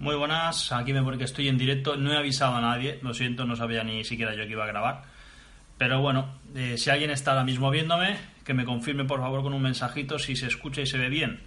Muy 0.00 0.14
buenas, 0.14 0.70
aquí 0.70 0.92
me 0.92 1.02
pone 1.02 1.18
que 1.18 1.24
estoy 1.24 1.48
en 1.48 1.58
directo, 1.58 1.96
no 1.96 2.12
he 2.12 2.16
avisado 2.16 2.54
a 2.54 2.60
nadie, 2.60 3.00
lo 3.02 3.14
siento, 3.14 3.44
no 3.44 3.56
sabía 3.56 3.82
ni 3.82 4.04
siquiera 4.04 4.32
yo 4.32 4.44
que 4.44 4.52
iba 4.52 4.62
a 4.62 4.68
grabar. 4.68 5.02
Pero 5.76 6.00
bueno, 6.00 6.38
eh, 6.54 6.78
si 6.78 6.90
alguien 6.90 7.10
está 7.10 7.32
ahora 7.32 7.42
mismo 7.42 7.68
viéndome, 7.68 8.16
que 8.44 8.54
me 8.54 8.64
confirme 8.64 9.04
por 9.04 9.18
favor 9.18 9.42
con 9.42 9.54
un 9.54 9.62
mensajito 9.62 10.20
si 10.20 10.36
se 10.36 10.46
escucha 10.46 10.82
y 10.82 10.86
se 10.86 10.98
ve 10.98 11.08
bien. 11.08 11.40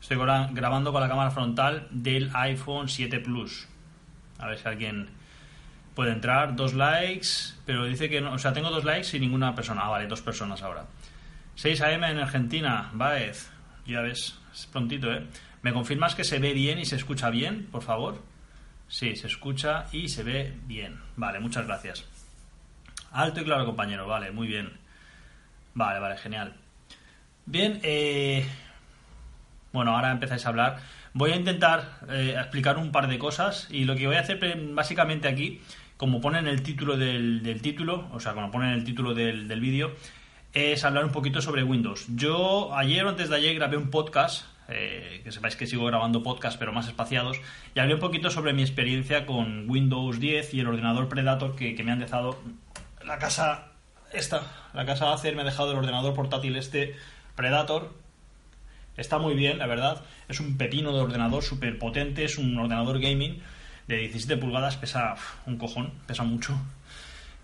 Estoy 0.00 0.16
grabando 0.16 0.92
con 0.92 1.02
la 1.02 1.08
cámara 1.10 1.30
frontal 1.30 1.88
del 1.90 2.30
iPhone 2.32 2.88
7 2.88 3.20
Plus. 3.20 3.68
A 4.38 4.46
ver 4.46 4.58
si 4.58 4.66
alguien 4.66 5.10
puede 5.94 6.12
entrar. 6.12 6.56
Dos 6.56 6.72
likes, 6.72 7.28
pero 7.66 7.84
dice 7.84 8.08
que 8.08 8.22
no. 8.22 8.32
O 8.32 8.38
sea, 8.38 8.54
tengo 8.54 8.70
dos 8.70 8.84
likes 8.84 9.14
y 9.14 9.20
ninguna 9.20 9.54
persona. 9.54 9.82
Ah, 9.84 9.90
vale, 9.90 10.06
dos 10.06 10.22
personas 10.22 10.62
ahora. 10.62 10.86
6 11.56 11.82
AM 11.82 12.04
en 12.04 12.18
Argentina, 12.18 12.90
Baez. 12.94 13.50
Ya 13.86 14.00
ves, 14.00 14.38
es 14.54 14.66
prontito, 14.66 15.12
¿eh? 15.12 15.26
¿Me 15.62 15.72
confirmas 15.72 16.14
que 16.14 16.24
se 16.24 16.38
ve 16.38 16.54
bien 16.54 16.78
y 16.78 16.86
se 16.86 16.96
escucha 16.96 17.28
bien, 17.30 17.66
por 17.70 17.82
favor? 17.82 18.22
Sí, 18.88 19.14
se 19.14 19.26
escucha 19.26 19.86
y 19.92 20.08
se 20.08 20.22
ve 20.22 20.54
bien. 20.66 20.98
Vale, 21.16 21.38
muchas 21.38 21.66
gracias. 21.66 22.04
Alto 23.12 23.40
y 23.40 23.44
claro, 23.44 23.66
compañero. 23.66 24.06
Vale, 24.06 24.30
muy 24.30 24.48
bien. 24.48 24.72
Vale, 25.74 26.00
vale, 26.00 26.16
genial. 26.16 26.54
Bien, 27.46 27.78
eh... 27.82 28.46
bueno, 29.72 29.94
ahora 29.94 30.10
empezáis 30.10 30.46
a 30.46 30.48
hablar. 30.48 30.78
Voy 31.12 31.32
a 31.32 31.36
intentar 31.36 32.00
eh, 32.08 32.34
explicar 32.38 32.78
un 32.78 32.90
par 32.90 33.08
de 33.08 33.18
cosas 33.18 33.68
y 33.70 33.84
lo 33.84 33.96
que 33.96 34.06
voy 34.06 34.16
a 34.16 34.20
hacer 34.20 34.38
básicamente 34.72 35.28
aquí, 35.28 35.60
como 35.96 36.20
pone 36.20 36.38
en 36.38 36.46
el 36.46 36.62
título 36.62 36.96
del, 36.96 37.60
título, 37.62 38.08
o 38.12 38.20
sea, 38.20 38.32
como 38.32 38.50
pone 38.50 38.68
en 38.68 38.74
el 38.74 38.84
título 38.84 39.12
del, 39.12 39.48
del 39.48 39.60
vídeo, 39.60 39.94
es 40.52 40.84
hablar 40.84 41.04
un 41.04 41.12
poquito 41.12 41.42
sobre 41.42 41.64
Windows. 41.64 42.06
Yo 42.14 42.74
ayer 42.74 43.04
o 43.04 43.08
antes 43.08 43.28
de 43.28 43.36
ayer 43.36 43.54
grabé 43.54 43.76
un 43.76 43.90
podcast 43.90 44.44
eh, 44.70 45.20
que 45.24 45.32
sepáis 45.32 45.56
que 45.56 45.66
sigo 45.66 45.84
grabando 45.84 46.22
podcast 46.22 46.58
pero 46.58 46.72
más 46.72 46.88
espaciados, 46.88 47.38
y 47.74 47.80
hablé 47.80 47.94
un 47.94 48.00
poquito 48.00 48.30
sobre 48.30 48.52
mi 48.52 48.62
experiencia 48.62 49.26
con 49.26 49.68
Windows 49.68 50.20
10 50.20 50.54
y 50.54 50.60
el 50.60 50.68
ordenador 50.68 51.08
Predator 51.08 51.56
que, 51.56 51.80
me 51.82 51.92
han 51.92 51.98
dejado 51.98 52.38
la 53.04 53.18
casa 53.18 53.72
esta, 54.12 54.42
la 54.74 54.84
casa 54.86 55.12
Acer 55.12 55.36
me 55.36 55.42
ha 55.42 55.44
dejado 55.44 55.72
el 55.72 55.78
ordenador 55.78 56.14
portátil 56.14 56.56
este 56.56 56.96
Predator. 57.36 57.94
Está 58.96 59.18
muy 59.18 59.34
bien, 59.34 59.58
la 59.58 59.66
verdad. 59.66 60.02
Es 60.28 60.40
un 60.40 60.58
pepino 60.58 60.92
de 60.92 61.00
ordenador 61.00 61.42
súper 61.42 61.78
potente, 61.78 62.24
es 62.24 62.38
un 62.38 62.58
ordenador 62.58 63.00
gaming 63.00 63.40
de 63.86 63.98
17 63.98 64.36
pulgadas, 64.36 64.76
pesa 64.76 65.14
un 65.46 65.56
cojón, 65.56 65.92
pesa 66.06 66.22
mucho. 66.22 66.60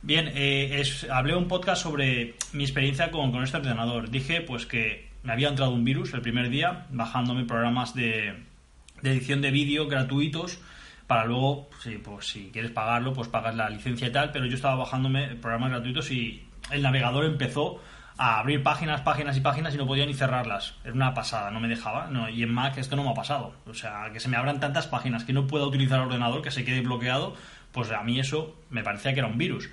Bien, 0.03 0.31
eh, 0.35 0.83
hablé 1.11 1.35
un 1.35 1.49
podcast 1.49 1.83
sobre 1.83 2.35
mi 2.53 2.63
experiencia 2.63 3.11
con, 3.11 3.43
este 3.43 3.57
ordenador. 3.57 4.11
Dije 4.11 4.41
pues 4.41 4.67
que 4.67 5.09
me 5.27 5.33
había 5.33 5.49
entrado 5.49 5.73
un 5.73 5.85
virus 5.85 6.15
el 6.15 6.23
primer 6.23 6.49
día 6.51 6.87
bajándome 6.91 7.45
programas 7.45 7.95
de, 7.95 8.45
edición 9.03 9.43
de 9.43 9.51
vídeo 9.51 9.89
gratuitos 9.89 10.61
para 11.09 11.25
luego, 11.25 11.69
pues, 12.05 12.27
si 12.27 12.51
quieres 12.53 12.71
pagarlo, 12.71 13.13
pues 13.13 13.29
pagas 13.29 13.55
la 13.57 13.69
licencia 13.69 14.07
y 14.07 14.13
tal, 14.13 14.31
pero 14.31 14.47
yo 14.47 14.55
estaba 14.55 14.77
bajándome 14.77 15.35
programas 15.35 15.71
gratuitos 15.71 16.11
y 16.13 16.47
el 16.71 16.83
navegador 16.83 17.25
empezó 17.25 17.81
a 18.19 18.39
abrir 18.39 18.63
páginas, 18.63 19.03
páginas 19.03 19.37
y 19.37 19.41
páginas 19.41 19.75
y 19.75 19.79
no 19.79 19.87
podía 19.87 20.07
ni 20.07 20.15
cerrarlas. 20.15 20.75
Era 20.85 20.95
una 20.95 21.13
pasada, 21.13 21.51
no 21.51 21.61
me 21.61 21.69
dejaba. 21.69 22.07
No, 22.07 22.29
y 22.29 22.43
en 22.43 22.53
Mac 22.53 22.79
esto 22.79 22.97
no 22.97 23.05
me 23.05 23.11
ha 23.11 23.15
pasado. 23.15 23.55
O 23.67 23.75
sea, 23.75 24.11
que 24.13 24.21
se 24.21 24.29
me 24.29 24.37
abran 24.37 24.59
tantas 24.59 24.87
páginas 24.87 25.25
que 25.25 25.33
no 25.33 25.47
pueda 25.47 25.67
utilizar 25.67 25.99
el 25.99 26.07
ordenador, 26.07 26.43
que 26.43 26.51
se 26.51 26.65
quede 26.65 26.81
bloqueado, 26.81 27.35
pues 27.73 27.91
a 27.91 28.03
mí 28.03 28.19
eso 28.19 28.57
me 28.71 28.83
parecía 28.83 29.13
que 29.13 29.21
era 29.21 29.29
un 29.29 29.39
virus. 29.39 29.69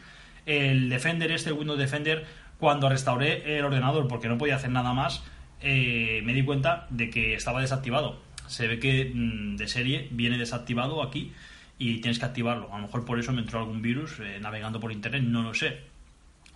El 0.45 0.89
Defender 0.89 1.31
este, 1.31 1.51
el 1.51 1.55
Windows 1.55 1.79
Defender, 1.79 2.25
cuando 2.59 2.89
restauré 2.89 3.57
el 3.57 3.65
ordenador 3.65 4.07
porque 4.07 4.27
no 4.27 4.37
podía 4.37 4.55
hacer 4.55 4.71
nada 4.71 4.93
más, 4.93 5.23
eh, 5.63 6.21
me 6.23 6.33
di 6.33 6.43
cuenta 6.43 6.87
de 6.89 7.09
que 7.09 7.33
estaba 7.33 7.61
desactivado. 7.61 8.21
Se 8.47 8.67
ve 8.67 8.79
que 8.79 9.11
mm, 9.13 9.55
de 9.55 9.67
serie 9.67 10.07
viene 10.11 10.37
desactivado 10.37 11.01
aquí 11.01 11.31
y 11.79 11.99
tienes 12.01 12.19
que 12.19 12.25
activarlo. 12.25 12.73
A 12.73 12.77
lo 12.77 12.83
mejor 12.83 13.05
por 13.05 13.19
eso 13.19 13.31
me 13.31 13.41
entró 13.41 13.59
algún 13.59 13.81
virus 13.81 14.19
eh, 14.19 14.39
navegando 14.39 14.79
por 14.79 14.91
internet, 14.91 15.23
no 15.23 15.41
lo 15.41 15.53
sé. 15.53 15.79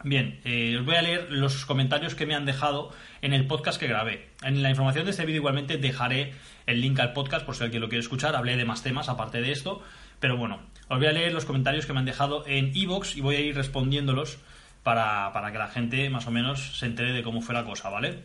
Bien, 0.04 0.40
eh, 0.46 0.78
os 0.78 0.86
voy 0.86 0.96
a 0.96 1.02
leer 1.02 1.32
los 1.32 1.66
comentarios 1.66 2.14
que 2.14 2.28
me 2.28 2.36
han 2.36 2.46
dejado 2.46 2.92
en 3.22 3.34
el 3.34 3.48
podcast 3.48 3.80
que 3.80 3.88
grabé. 3.88 4.28
En 4.44 4.62
la 4.62 4.70
información 4.70 5.06
de 5.06 5.12
este 5.12 5.26
vídeo 5.26 5.40
igualmente 5.40 5.78
dejaré 5.78 6.34
el 6.68 6.82
link 6.82 7.00
al 7.00 7.14
podcast 7.14 7.46
por 7.46 7.56
si 7.56 7.64
alguien 7.64 7.82
lo 7.82 7.90
quiere 7.90 8.02
escuchar. 8.02 8.36
Hablé 8.36 8.58
de 8.58 8.66
más 8.66 8.84
temas 8.84 9.10
aparte 9.10 9.42
de 9.42 9.52
esto. 9.52 9.82
Pero 10.20 10.38
bueno, 10.38 10.60
os 10.88 10.98
voy 10.98 11.08
a 11.08 11.12
leer 11.12 11.34
los 11.34 11.46
comentarios 11.46 11.86
que 11.86 11.94
me 11.94 12.00
han 12.00 12.06
dejado 12.06 12.44
en 12.48 12.72
iVoox 12.76 13.16
y 13.16 13.22
voy 13.22 13.36
a 13.36 13.40
ir 13.40 13.56
respondiéndolos 13.56 14.38
para, 14.84 15.32
para 15.34 15.52
que 15.52 15.58
la 15.58 15.68
gente 15.68 16.10
más 16.10 16.28
o 16.28 16.32
menos 16.32 16.78
se 16.80 16.86
entere 16.86 17.14
de 17.14 17.24
cómo 17.24 17.42
fue 17.42 17.56
la 17.56 17.66
cosa, 17.66 17.90
¿vale? 17.90 18.20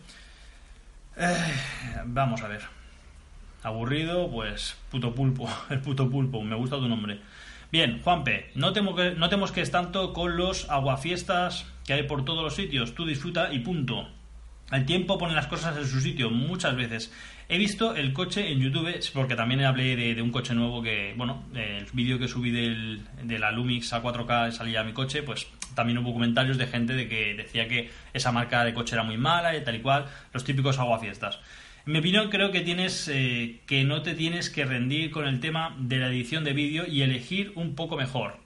Eh, 1.17 2.03
vamos 2.05 2.43
a 2.43 2.49
ver. 2.49 2.63
Aburrido, 3.63 4.31
pues 4.31 4.77
puto 4.91 5.15
pulpo, 5.15 5.49
el 5.71 5.81
puto 5.81 6.11
pulpo, 6.11 6.43
me 6.43 6.57
gusta 6.57 6.77
tu 6.77 6.89
nombre. 6.89 7.21
Bien, 7.71 8.03
Juanpe, 8.03 8.51
no 8.55 8.73
temo 8.73 8.95
que, 8.95 9.13
no 9.13 9.29
temos 9.29 9.53
que 9.53 9.63
es 9.63 9.71
tanto 9.71 10.13
con 10.13 10.37
los 10.37 10.69
aguafiestas 10.69 11.67
que 11.87 11.95
hay 11.95 12.03
por 12.03 12.25
todos 12.25 12.43
los 12.43 12.55
sitios. 12.55 12.95
Tú 12.95 13.07
disfruta 13.07 13.53
y 13.53 13.61
punto. 13.61 14.09
El 14.71 14.85
tiempo 14.87 15.19
pone 15.19 15.35
las 15.35 15.47
cosas 15.47 15.77
en 15.77 15.87
su 15.87 16.01
sitio 16.01 16.31
muchas 16.31 16.77
veces. 16.77 17.13
He 17.53 17.59
visto 17.59 17.95
el 17.95 18.15
coche 18.15 18.51
en 18.51 18.61
YouTube, 18.61 18.99
porque 19.13 19.37
también 19.37 19.63
hablé 19.63 19.95
de, 19.95 20.23
un 20.23 20.31
coche 20.31 20.55
nuevo 20.55 20.83
que, 20.83 21.13
bueno, 21.19 21.45
el 21.55 21.85
vídeo 21.93 22.19
que 22.19 22.27
subí 22.27 22.51
del, 22.51 23.03
de 23.25 23.39
la 23.39 23.53
Lumix 23.53 23.93
a 23.93 24.03
4K 24.03 24.53
salía 24.53 24.83
mi 24.83 24.95
coche, 24.95 25.23
pues 25.23 25.47
también 25.75 25.99
hubo 25.99 26.15
comentarios 26.15 26.57
de 26.57 26.67
gente 26.67 26.95
de 26.95 27.07
que 27.11 27.35
decía 27.35 27.69
que 27.69 27.91
esa 28.15 28.33
marca 28.33 28.65
de 28.65 28.73
coche 28.73 28.95
era 28.95 29.03
muy 29.03 29.19
mala 29.19 29.55
y 29.55 29.63
tal 29.63 29.77
y 29.77 29.81
cual, 29.81 30.07
los 30.33 30.45
típicos 30.45 30.79
aguafiestas. 30.79 31.41
En 31.85 31.93
mi 31.93 31.99
opinión 31.99 32.31
creo 32.31 32.53
que 32.53 32.63
tienes 32.63 33.07
eh, 33.09 33.61
que 33.67 33.85
no 33.85 34.01
te 34.01 34.15
tienes 34.15 34.49
que 34.49 34.65
rendir 34.65 35.11
con 35.11 35.27
el 35.27 35.39
tema 35.39 35.77
de 35.79 35.99
la 35.99 36.09
edición 36.09 36.45
de 36.45 36.55
vídeo 36.55 36.87
y 36.87 37.03
elegir 37.03 37.53
un 37.55 37.75
poco 37.75 37.99
mejor. 37.99 38.39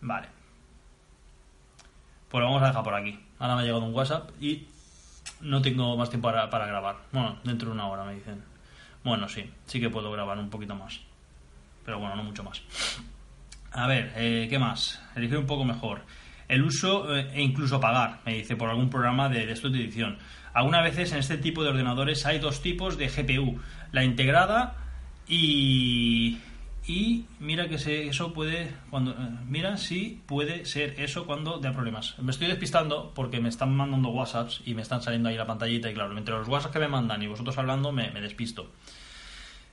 Vale. 0.00 0.28
Pues 2.30 2.40
lo 2.40 2.46
vamos 2.46 2.62
a 2.62 2.68
dejar 2.68 2.82
por 2.82 2.94
aquí. 2.94 3.20
Ahora 3.38 3.56
me 3.56 3.60
ha 3.60 3.64
llegado 3.66 3.84
un 3.84 3.94
WhatsApp 3.94 4.30
y 4.40 4.64
no 5.40 5.62
tengo 5.62 5.96
más 5.96 6.10
tiempo 6.10 6.28
para, 6.28 6.48
para 6.50 6.66
grabar. 6.66 6.96
Bueno, 7.12 7.38
dentro 7.44 7.68
de 7.68 7.74
una 7.74 7.86
hora 7.86 8.04
me 8.04 8.14
dicen. 8.14 8.42
Bueno, 9.04 9.28
sí, 9.28 9.50
sí 9.66 9.80
que 9.80 9.90
puedo 9.90 10.10
grabar 10.10 10.38
un 10.38 10.50
poquito 10.50 10.74
más. 10.74 11.00
Pero 11.84 11.98
bueno, 12.00 12.16
no 12.16 12.24
mucho 12.24 12.42
más. 12.42 12.62
A 13.72 13.86
ver, 13.86 14.12
eh, 14.16 14.46
¿qué 14.48 14.58
más? 14.58 15.00
Elegir 15.14 15.38
un 15.38 15.46
poco 15.46 15.64
mejor. 15.64 16.02
El 16.48 16.62
uso 16.62 17.14
eh, 17.14 17.30
e 17.34 17.42
incluso 17.42 17.78
pagar, 17.78 18.20
me 18.24 18.34
dice, 18.34 18.56
por 18.56 18.70
algún 18.70 18.90
programa 18.90 19.28
de, 19.28 19.46
de 19.46 19.52
edición. 19.52 20.18
Algunas 20.54 20.82
veces 20.82 21.12
en 21.12 21.18
este 21.18 21.38
tipo 21.38 21.62
de 21.62 21.70
ordenadores 21.70 22.24
hay 22.24 22.38
dos 22.38 22.62
tipos 22.62 22.96
de 22.96 23.08
GPU. 23.08 23.60
La 23.92 24.04
integrada 24.04 24.76
y... 25.28 26.38
Y 26.86 27.24
mira 27.40 27.68
que 27.68 27.74
eso 28.08 28.32
puede... 28.32 28.72
cuando 28.90 29.10
eh, 29.10 29.16
Mira 29.48 29.76
si 29.76 30.22
puede 30.26 30.64
ser 30.66 30.94
eso 31.00 31.26
cuando 31.26 31.58
da 31.58 31.72
problemas. 31.72 32.16
Me 32.20 32.30
estoy 32.30 32.46
despistando 32.46 33.12
porque 33.12 33.40
me 33.40 33.48
están 33.48 33.74
mandando 33.74 34.10
WhatsApps 34.10 34.62
y 34.64 34.74
me 34.74 34.82
están 34.82 35.02
saliendo 35.02 35.28
ahí 35.28 35.36
la 35.36 35.46
pantallita 35.46 35.90
y 35.90 35.94
claro, 35.94 36.16
entre 36.16 36.34
los 36.34 36.46
WhatsApps 36.46 36.72
que 36.72 36.78
me 36.78 36.88
mandan 36.88 37.22
y 37.22 37.26
vosotros 37.26 37.58
hablando 37.58 37.90
me, 37.90 38.10
me 38.12 38.20
despisto. 38.20 38.70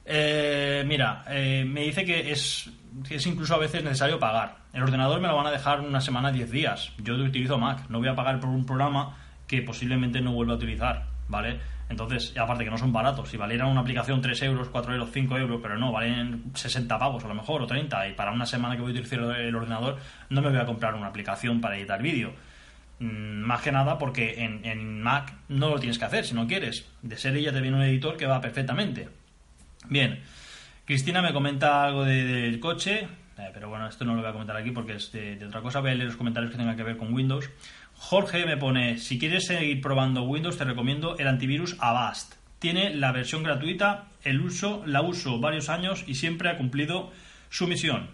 Eh, 0.06 0.84
mira, 0.88 1.24
eh, 1.30 1.64
me 1.68 1.82
dice 1.82 2.04
que 2.04 2.32
es, 2.32 2.70
es 3.10 3.28
incluso 3.28 3.54
a 3.54 3.60
veces 3.60 3.84
necesario 3.84 4.20
pagar. 4.20 4.58
El 4.74 4.82
ordenador 4.82 5.22
me 5.22 5.28
lo 5.28 5.36
van 5.36 5.48
a 5.48 5.52
dejar 5.52 5.82
una 5.82 6.02
semana, 6.02 6.32
10 6.32 6.52
días. 6.52 6.92
Yo 6.98 7.14
utilizo 7.14 7.60
Mac, 7.60 7.90
no 7.90 8.00
voy 8.00 8.08
a 8.08 8.16
pagar 8.16 8.40
por 8.40 8.50
un 8.50 8.66
programa 8.66 9.18
que 9.48 9.62
posiblemente 9.62 10.20
no 10.20 10.34
vuelva 10.34 10.54
a 10.54 10.58
utilizar, 10.58 11.06
¿vale? 11.28 11.60
Entonces, 11.94 12.34
aparte 12.38 12.64
que 12.64 12.72
no 12.72 12.78
son 12.78 12.92
baratos, 12.92 13.30
si 13.30 13.38
valieran 13.38 13.70
una 13.70 13.82
aplicación 13.82 14.20
3 14.20 14.42
euros, 14.44 14.70
4 14.70 14.94
euros, 14.94 15.10
5 15.14 15.38
euros, 15.38 15.60
pero 15.62 15.78
no, 15.78 15.92
valen 15.92 16.44
60 16.56 16.98
pavos 16.98 17.24
a 17.24 17.28
lo 17.28 17.36
mejor, 17.36 17.62
o 17.62 17.68
30, 17.68 18.10
y 18.10 18.14
para 18.14 18.32
una 18.32 18.48
semana 18.48 18.76
que 18.76 18.82
voy 18.82 18.90
a 18.90 18.94
utilizar 18.94 19.20
el 19.20 19.56
ordenador 19.56 20.00
no 20.30 20.42
me 20.42 20.50
voy 20.50 20.58
a 20.58 20.66
comprar 20.66 20.96
una 20.96 21.08
aplicación 21.08 21.62
para 21.62 21.78
editar 21.78 22.02
vídeo. 22.02 22.34
Mm, 23.00 23.42
más 23.42 23.62
que 23.62 23.72
nada 23.72 24.00
porque 24.00 24.44
en, 24.44 24.66
en 24.66 25.02
Mac 25.02 25.34
no 25.50 25.70
lo 25.70 25.80
tienes 25.80 26.00
que 26.00 26.06
hacer 26.06 26.26
si 26.26 26.34
no 26.34 26.48
quieres. 26.48 26.90
De 27.04 27.16
serie 27.16 27.44
ya 27.44 27.54
te 27.54 27.62
viene 27.62 27.78
un 27.78 27.84
editor 27.84 28.18
que 28.18 28.26
va 28.26 28.42
perfectamente. 28.42 29.10
Bien, 29.88 30.20
Cristina 30.86 31.22
me 31.22 31.32
comenta 31.32 31.86
algo 31.86 32.06
del 32.06 32.60
coche, 32.60 33.08
eh, 33.38 33.50
pero 33.54 33.70
bueno, 33.70 33.88
esto 33.88 34.06
no 34.06 34.14
lo 34.14 34.22
voy 34.22 34.30
a 34.30 34.34
comentar 34.34 34.56
aquí 34.56 34.72
porque 34.72 34.96
es 34.96 35.12
de, 35.12 35.44
otra 35.46 35.62
cosa. 35.62 35.80
Voy 35.80 35.92
a 35.92 35.96
leer 35.96 36.08
los 36.08 36.18
comentarios 36.18 36.52
que 36.52 36.58
tengan 36.58 36.76
que 36.76 36.84
ver 36.84 36.98
con 36.98 37.14
Windows. 37.14 37.50
Jorge 38.06 38.46
me 38.46 38.58
pone, 38.58 38.98
si 38.98 39.18
quieres 39.18 39.46
seguir 39.46 39.80
probando 39.80 40.24
Windows, 40.24 40.58
te 40.58 40.66
recomiendo 40.66 41.18
el 41.18 41.28
antivirus 41.28 41.78
Avast. 41.80 42.34
Tiene 42.60 42.94
la 42.94 43.14
versión 43.14 43.44
gratuita, 43.44 44.10
el 44.24 44.42
uso, 44.42 44.84
la 44.86 45.02
uso 45.02 45.40
varios 45.40 45.70
años 45.70 46.04
y 46.06 46.16
siempre 46.16 46.50
ha 46.50 46.58
cumplido 46.58 47.14
su 47.50 47.66
misión. 47.66 48.10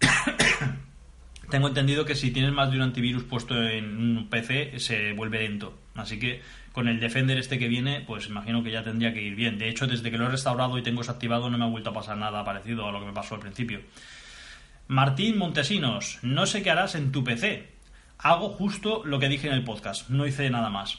Tengo 1.50 1.68
entendido 1.68 2.06
que 2.06 2.14
si 2.14 2.30
tienes 2.30 2.52
más 2.52 2.70
de 2.70 2.78
un 2.78 2.84
antivirus 2.84 3.22
puesto 3.24 3.62
en 3.62 3.98
un 3.98 4.28
PC 4.30 4.80
se 4.80 5.12
vuelve 5.12 5.40
lento. 5.40 5.78
Así 5.94 6.18
que 6.18 6.40
con 6.72 6.88
el 6.88 6.98
Defender 6.98 7.36
este 7.36 7.58
que 7.58 7.68
viene, 7.68 8.00
pues 8.00 8.28
imagino 8.28 8.64
que 8.64 8.70
ya 8.70 8.82
tendría 8.82 9.12
que 9.12 9.20
ir 9.20 9.34
bien. 9.34 9.58
De 9.58 9.68
hecho, 9.68 9.86
desde 9.86 10.10
que 10.10 10.16
lo 10.16 10.24
he 10.24 10.30
restaurado 10.30 10.78
y 10.78 10.82
tengo 10.82 11.02
desactivado 11.02 11.50
no 11.50 11.58
me 11.58 11.66
ha 11.66 11.68
vuelto 11.68 11.90
a 11.90 11.94
pasar 11.94 12.16
nada 12.16 12.46
parecido 12.46 12.88
a 12.88 12.92
lo 12.92 13.00
que 13.00 13.06
me 13.06 13.12
pasó 13.12 13.34
al 13.34 13.42
principio. 13.42 13.82
Martín 14.88 15.36
Montesinos, 15.36 16.18
no 16.22 16.46
sé 16.46 16.62
qué 16.62 16.70
harás 16.70 16.94
en 16.94 17.12
tu 17.12 17.22
PC. 17.22 17.71
Hago 18.18 18.50
justo 18.50 19.02
lo 19.04 19.18
que 19.18 19.28
dije 19.28 19.48
en 19.48 19.54
el 19.54 19.64
podcast, 19.64 20.08
no 20.08 20.26
hice 20.26 20.48
nada 20.50 20.70
más. 20.70 20.98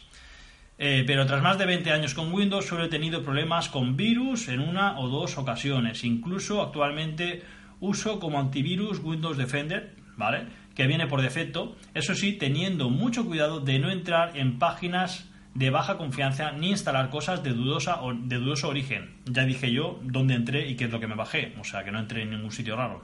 Eh, 0.78 1.04
pero 1.06 1.26
tras 1.26 1.42
más 1.42 1.58
de 1.58 1.66
20 1.66 1.92
años 1.92 2.14
con 2.14 2.34
Windows 2.34 2.66
solo 2.66 2.86
he 2.86 2.90
tenido 2.90 3.24
problemas 3.24 3.70
con 3.70 3.96
virus 3.96 4.48
en 4.48 4.60
una 4.60 5.00
o 5.00 5.08
dos 5.08 5.38
ocasiones. 5.38 6.04
Incluso 6.04 6.62
actualmente 6.62 7.44
uso 7.80 8.20
como 8.20 8.40
antivirus 8.40 9.00
Windows 9.00 9.38
Defender, 9.38 9.96
¿vale? 10.18 10.48
Que 10.76 10.88
viene 10.88 11.08
por 11.08 11.22
defecto. 11.22 11.76
Eso 11.94 12.16
sí, 12.16 12.34
teniendo 12.34 12.90
mucho 12.90 13.26
cuidado 13.26 13.60
de 13.60 13.80
no 13.80 13.92
entrar 13.92 14.36
en 14.36 14.58
páginas 14.60 15.30
de 15.54 15.70
baja 15.70 15.98
confianza 15.98 16.52
ni 16.52 16.72
instalar 16.72 17.10
cosas 17.10 17.44
de 17.44 17.52
dudosa 17.52 18.02
o 18.02 18.14
de 18.14 18.38
dudoso 18.38 18.70
origen. 18.70 19.12
Ya 19.26 19.46
dije 19.46 19.72
yo 19.72 20.00
dónde 20.02 20.34
entré 20.34 20.68
y 20.68 20.76
qué 20.76 20.86
es 20.86 20.92
lo 20.92 21.00
que 21.00 21.08
me 21.08 21.16
bajé, 21.16 21.54
o 21.60 21.64
sea 21.64 21.84
que 21.84 21.92
no 21.92 22.00
entré 22.00 22.24
en 22.24 22.32
ningún 22.32 22.52
sitio 22.52 22.76
raro. 22.76 23.04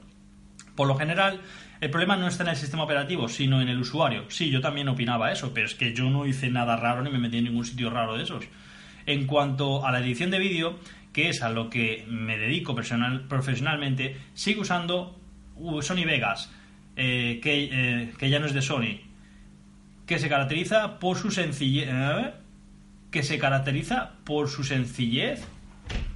Por 0.80 0.88
lo 0.88 0.96
general, 0.96 1.42
el 1.82 1.90
problema 1.90 2.16
no 2.16 2.26
está 2.26 2.44
en 2.44 2.52
el 2.52 2.56
sistema 2.56 2.84
operativo, 2.84 3.28
sino 3.28 3.62
en 3.62 3.68
el 3.68 3.82
usuario. 3.82 4.24
Sí, 4.30 4.50
yo 4.50 4.62
también 4.62 4.88
opinaba 4.88 5.30
eso, 5.30 5.54
pero 5.54 5.66
es 5.66 5.76
que 5.76 5.94
yo 5.94 6.10
no 6.10 6.26
hice 6.26 6.50
nada 6.50 6.78
raro 6.78 7.04
ni 7.04 7.10
me 7.10 7.20
metí 7.20 7.40
en 7.40 7.44
ningún 7.44 7.66
sitio 7.66 7.90
raro 7.90 8.16
de 8.16 8.24
esos. 8.24 8.46
En 9.06 9.28
cuanto 9.28 9.86
a 9.86 9.92
la 9.92 10.00
edición 10.00 10.32
de 10.32 10.40
vídeo, 10.40 10.80
que 11.12 11.28
es 11.28 11.42
a 11.42 11.50
lo 11.50 11.70
que 11.70 12.06
me 12.08 12.38
dedico 12.38 12.76
profesionalmente, 12.76 14.16
sigo 14.36 14.62
usando 14.62 15.20
Sony 15.82 16.06
Vegas, 16.06 16.50
eh, 16.96 17.42
que, 17.44 17.70
eh, 17.74 18.14
que 18.18 18.30
ya 18.30 18.40
no 18.40 18.46
es 18.46 18.54
de 18.54 18.62
Sony, 18.62 19.02
que 20.06 20.18
se 20.18 20.30
caracteriza 20.30 20.98
por 21.00 21.18
su 21.18 21.30
sencillez. 21.30 21.90
¿eh? 21.92 22.32
Que 23.12 23.24
se 23.24 23.38
caracteriza 23.38 24.14
por 24.24 24.48
su 24.48 24.64
sencillez. 24.64 25.46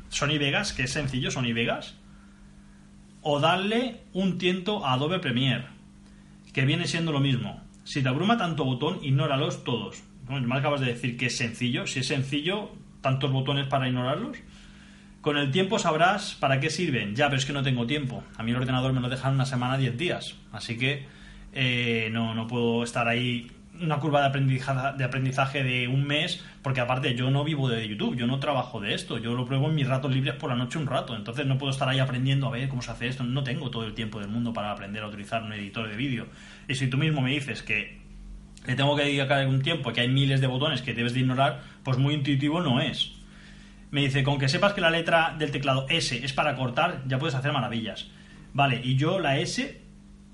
Sony 0.07 0.37
Vegas, 0.39 0.71
que 0.71 0.83
es 0.83 0.93
sencillo, 0.93 1.31
Sony 1.31 1.51
Vegas. 1.53 1.95
O 3.23 3.39
darle 3.39 4.01
un 4.13 4.37
tiento 4.37 4.85
a 4.85 4.93
Adobe 4.93 5.19
Premiere, 5.19 5.65
que 6.53 6.65
viene 6.65 6.87
siendo 6.87 7.11
lo 7.11 7.19
mismo. 7.19 7.61
Si 7.83 8.03
te 8.03 8.09
abruma 8.09 8.37
tanto 8.37 8.65
botón, 8.65 8.99
ignóralos 9.01 9.63
todos. 9.63 10.03
me 10.29 10.55
acabas 10.55 10.81
de 10.81 10.87
decir 10.87 11.17
que 11.17 11.27
es 11.27 11.37
sencillo. 11.37 11.87
Si 11.87 11.99
es 11.99 12.07
sencillo, 12.07 12.69
tantos 13.01 13.31
botones 13.31 13.67
para 13.67 13.87
ignorarlos. 13.87 14.37
Con 15.21 15.37
el 15.37 15.51
tiempo 15.51 15.79
sabrás 15.79 16.35
para 16.35 16.59
qué 16.59 16.69
sirven. 16.69 17.15
Ya, 17.15 17.27
pero 17.27 17.37
es 17.37 17.45
que 17.45 17.53
no 17.53 17.63
tengo 17.63 17.87
tiempo. 17.87 18.23
A 18.37 18.43
mí 18.43 18.51
el 18.51 18.57
ordenador 18.57 18.93
me 18.93 18.99
lo 18.99 19.09
dejan 19.09 19.35
una 19.35 19.45
semana, 19.45 19.77
10 19.77 19.97
días. 19.97 20.35
Así 20.51 20.77
que 20.77 21.05
eh, 21.53 22.09
no, 22.11 22.35
no 22.35 22.47
puedo 22.47 22.83
estar 22.83 23.07
ahí 23.07 23.49
una 23.81 23.99
curva 23.99 24.21
de 24.21 24.27
aprendizaje, 24.27 24.97
de 24.97 25.03
aprendizaje 25.03 25.63
de 25.63 25.87
un 25.87 26.05
mes, 26.05 26.43
porque 26.61 26.79
aparte 26.79 27.15
yo 27.15 27.31
no 27.31 27.43
vivo 27.43 27.69
de 27.69 27.87
YouTube, 27.87 28.15
yo 28.15 28.27
no 28.27 28.39
trabajo 28.39 28.79
de 28.79 28.93
esto, 28.93 29.17
yo 29.17 29.33
lo 29.33 29.45
pruebo 29.45 29.69
en 29.69 29.75
mis 29.75 29.87
ratos 29.87 30.13
libres 30.13 30.35
por 30.35 30.49
la 30.49 30.55
noche 30.55 30.77
un 30.77 30.85
rato, 30.85 31.15
entonces 31.15 31.45
no 31.45 31.57
puedo 31.57 31.71
estar 31.71 31.89
ahí 31.89 31.99
aprendiendo 31.99 32.47
a 32.47 32.51
ver 32.51 32.69
cómo 32.69 32.81
se 32.81 32.91
hace 32.91 33.07
esto, 33.07 33.23
no 33.23 33.43
tengo 33.43 33.71
todo 33.71 33.85
el 33.85 33.93
tiempo 33.93 34.19
del 34.19 34.29
mundo 34.29 34.53
para 34.53 34.71
aprender 34.71 35.03
a 35.03 35.07
utilizar 35.07 35.43
un 35.43 35.53
editor 35.53 35.87
de 35.87 35.95
vídeo. 35.95 36.27
Y 36.67 36.75
si 36.75 36.87
tú 36.87 36.97
mismo 36.97 37.21
me 37.21 37.31
dices 37.31 37.63
que 37.63 38.01
le 38.65 38.75
tengo 38.75 38.95
que 38.95 39.03
dedicar 39.03 39.39
algún 39.39 39.61
tiempo, 39.61 39.91
que 39.91 40.01
hay 40.01 40.07
miles 40.07 40.39
de 40.39 40.47
botones 40.47 40.81
que 40.81 40.93
debes 40.93 41.13
de 41.13 41.21
ignorar, 41.21 41.61
pues 41.83 41.97
muy 41.97 42.13
intuitivo 42.13 42.61
no 42.61 42.79
es. 42.79 43.11
Me 43.91 44.01
dice, 44.01 44.23
con 44.23 44.39
que 44.39 44.49
sepas 44.49 44.73
que 44.73 44.81
la 44.81 44.89
letra 44.89 45.35
del 45.37 45.51
teclado 45.51 45.85
S 45.89 46.23
es 46.23 46.33
para 46.33 46.55
cortar, 46.55 47.03
ya 47.07 47.19
puedes 47.19 47.35
hacer 47.35 47.51
maravillas. 47.51 48.09
Vale, 48.53 48.81
y 48.83 48.95
yo 48.95 49.19
la 49.19 49.37
S 49.37 49.82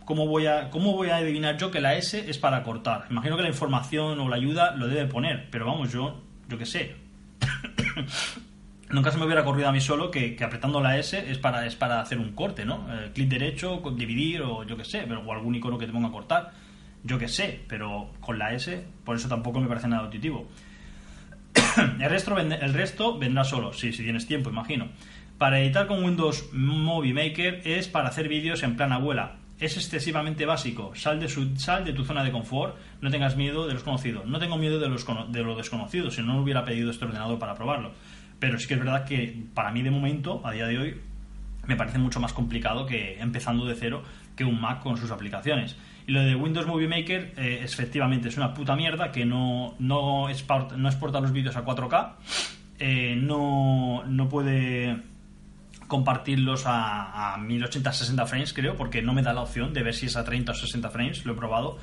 ¿cómo 0.09 0.25
voy, 0.25 0.47
a, 0.47 0.71
¿cómo 0.71 0.93
voy 0.93 1.09
a 1.09 1.17
adivinar 1.17 1.55
yo 1.57 1.69
que 1.69 1.79
la 1.79 1.93
S 1.93 2.27
es 2.27 2.39
para 2.39 2.63
cortar? 2.63 3.05
Imagino 3.11 3.37
que 3.37 3.43
la 3.43 3.49
información 3.49 4.19
o 4.19 4.27
la 4.27 4.37
ayuda 4.37 4.75
lo 4.75 4.87
debe 4.87 5.05
poner, 5.05 5.49
pero 5.51 5.67
vamos, 5.67 5.93
yo, 5.93 6.23
yo 6.47 6.57
qué 6.57 6.65
sé. 6.65 6.95
Nunca 8.89 9.11
se 9.11 9.19
me 9.19 9.25
hubiera 9.25 9.43
ocurrido 9.43 9.69
a 9.69 9.71
mí 9.71 9.79
solo 9.79 10.09
que, 10.09 10.35
apretando 10.43 10.81
la 10.81 10.97
S 10.97 11.29
es 11.29 11.37
para, 11.37 11.67
es 11.67 11.75
para 11.75 12.01
hacer 12.01 12.17
un 12.17 12.31
corte, 12.31 12.65
¿no? 12.65 12.87
Eh, 12.91 13.11
clic 13.13 13.29
derecho, 13.29 13.83
dividir 13.95 14.41
o 14.41 14.63
yo 14.63 14.75
qué 14.77 14.83
sé, 14.83 15.05
pero, 15.07 15.21
o 15.21 15.31
algún 15.31 15.53
icono 15.53 15.77
que 15.77 15.85
te 15.85 15.91
ponga 15.91 16.07
a 16.07 16.11
cortar. 16.11 16.53
Yo 17.03 17.19
qué 17.19 17.27
sé, 17.27 17.61
pero 17.67 18.09
con 18.19 18.39
la 18.39 18.51
S, 18.53 18.83
por 19.05 19.15
eso 19.15 19.29
tampoco 19.29 19.59
me 19.59 19.67
parece 19.67 19.89
nada 19.89 20.05
intuitivo. 20.05 20.47
el, 21.99 22.09
resto, 22.09 22.35
el 22.35 22.73
resto 22.73 23.19
vendrá 23.19 23.43
solo, 23.43 23.73
sí, 23.73 23.93
si 23.93 24.01
tienes 24.01 24.25
tiempo, 24.25 24.49
imagino. 24.49 24.87
Para 25.37 25.59
editar 25.59 25.85
con 25.85 26.03
Windows 26.03 26.49
Movie 26.51 27.13
Maker 27.13 27.61
es 27.63 27.87
para 27.87 28.09
hacer 28.09 28.27
vídeos 28.27 28.63
en 28.63 28.75
plan 28.75 28.91
abuela 28.91 29.35
es 29.59 29.75
excesivamente 29.75 30.45
básico. 30.45 30.91
Sal 30.95 31.19
de, 31.19 31.27
su, 31.27 31.55
sal 31.57 31.83
de 31.83 31.93
tu 31.93 32.05
zona 32.05 32.23
de 32.23 32.31
confort, 32.31 32.77
no 33.01 33.09
tengas 33.09 33.35
miedo 33.35 33.67
de 33.67 33.73
los 33.73 33.83
conocidos. 33.83 34.25
No 34.25 34.39
tengo 34.39 34.57
miedo 34.57 34.79
de, 34.79 34.87
los, 34.87 35.05
de 35.29 35.43
lo 35.43 35.55
desconocido, 35.55 36.09
si 36.11 36.21
no, 36.21 36.33
no 36.33 36.41
hubiera 36.41 36.63
pedido 36.63 36.89
este 36.89 37.05
ordenador 37.05 37.37
para 37.39 37.55
probarlo. 37.55 37.91
Pero 38.39 38.57
sí 38.57 38.67
que 38.67 38.75
es 38.75 38.79
verdad 38.79 39.05
que 39.05 39.43
para 39.53 39.71
mí 39.71 39.81
de 39.81 39.91
momento, 39.91 40.41
a 40.45 40.51
día 40.51 40.65
de 40.65 40.77
hoy, 40.77 41.01
me 41.67 41.75
parece 41.75 41.99
mucho 41.99 42.19
más 42.19 42.33
complicado 42.33 42.85
que 42.85 43.19
empezando 43.19 43.65
de 43.65 43.75
cero 43.75 44.03
que 44.35 44.45
un 44.45 44.59
Mac 44.59 44.81
con 44.81 44.97
sus 44.97 45.11
aplicaciones. 45.11 45.75
Y 46.07 46.13
lo 46.13 46.21
de 46.21 46.35
Windows 46.35 46.65
Movie 46.65 46.87
Maker, 46.87 47.33
eh, 47.37 47.59
efectivamente, 47.61 48.29
es 48.29 48.37
una 48.37 48.53
puta 48.53 48.75
mierda 48.75 49.11
que 49.11 49.25
no, 49.25 49.75
no, 49.77 50.29
exporta, 50.29 50.77
no 50.77 50.87
exporta 50.87 51.19
los 51.19 51.33
vídeos 51.33 51.57
a 51.57 51.65
4K, 51.65 52.13
eh, 52.79 53.15
no, 53.15 54.03
no 54.07 54.29
puede 54.29 54.97
compartirlos 55.89 56.65
a, 56.65 57.33
a 57.33 57.37
1080-60 57.39 58.25
frames, 58.25 58.53
creo, 58.53 58.77
porque 58.77 59.01
no 59.01 59.13
me 59.13 59.23
da 59.23 59.33
la 59.33 59.41
opción 59.41 59.73
de 59.73 59.83
ver 59.83 59.93
si 59.93 60.05
es 60.05 60.15
a 60.15 60.23
30 60.23 60.53
o 60.53 60.55
60 60.55 60.89
frames, 60.89 61.25
lo 61.25 61.33
he 61.33 61.35
probado. 61.35 61.77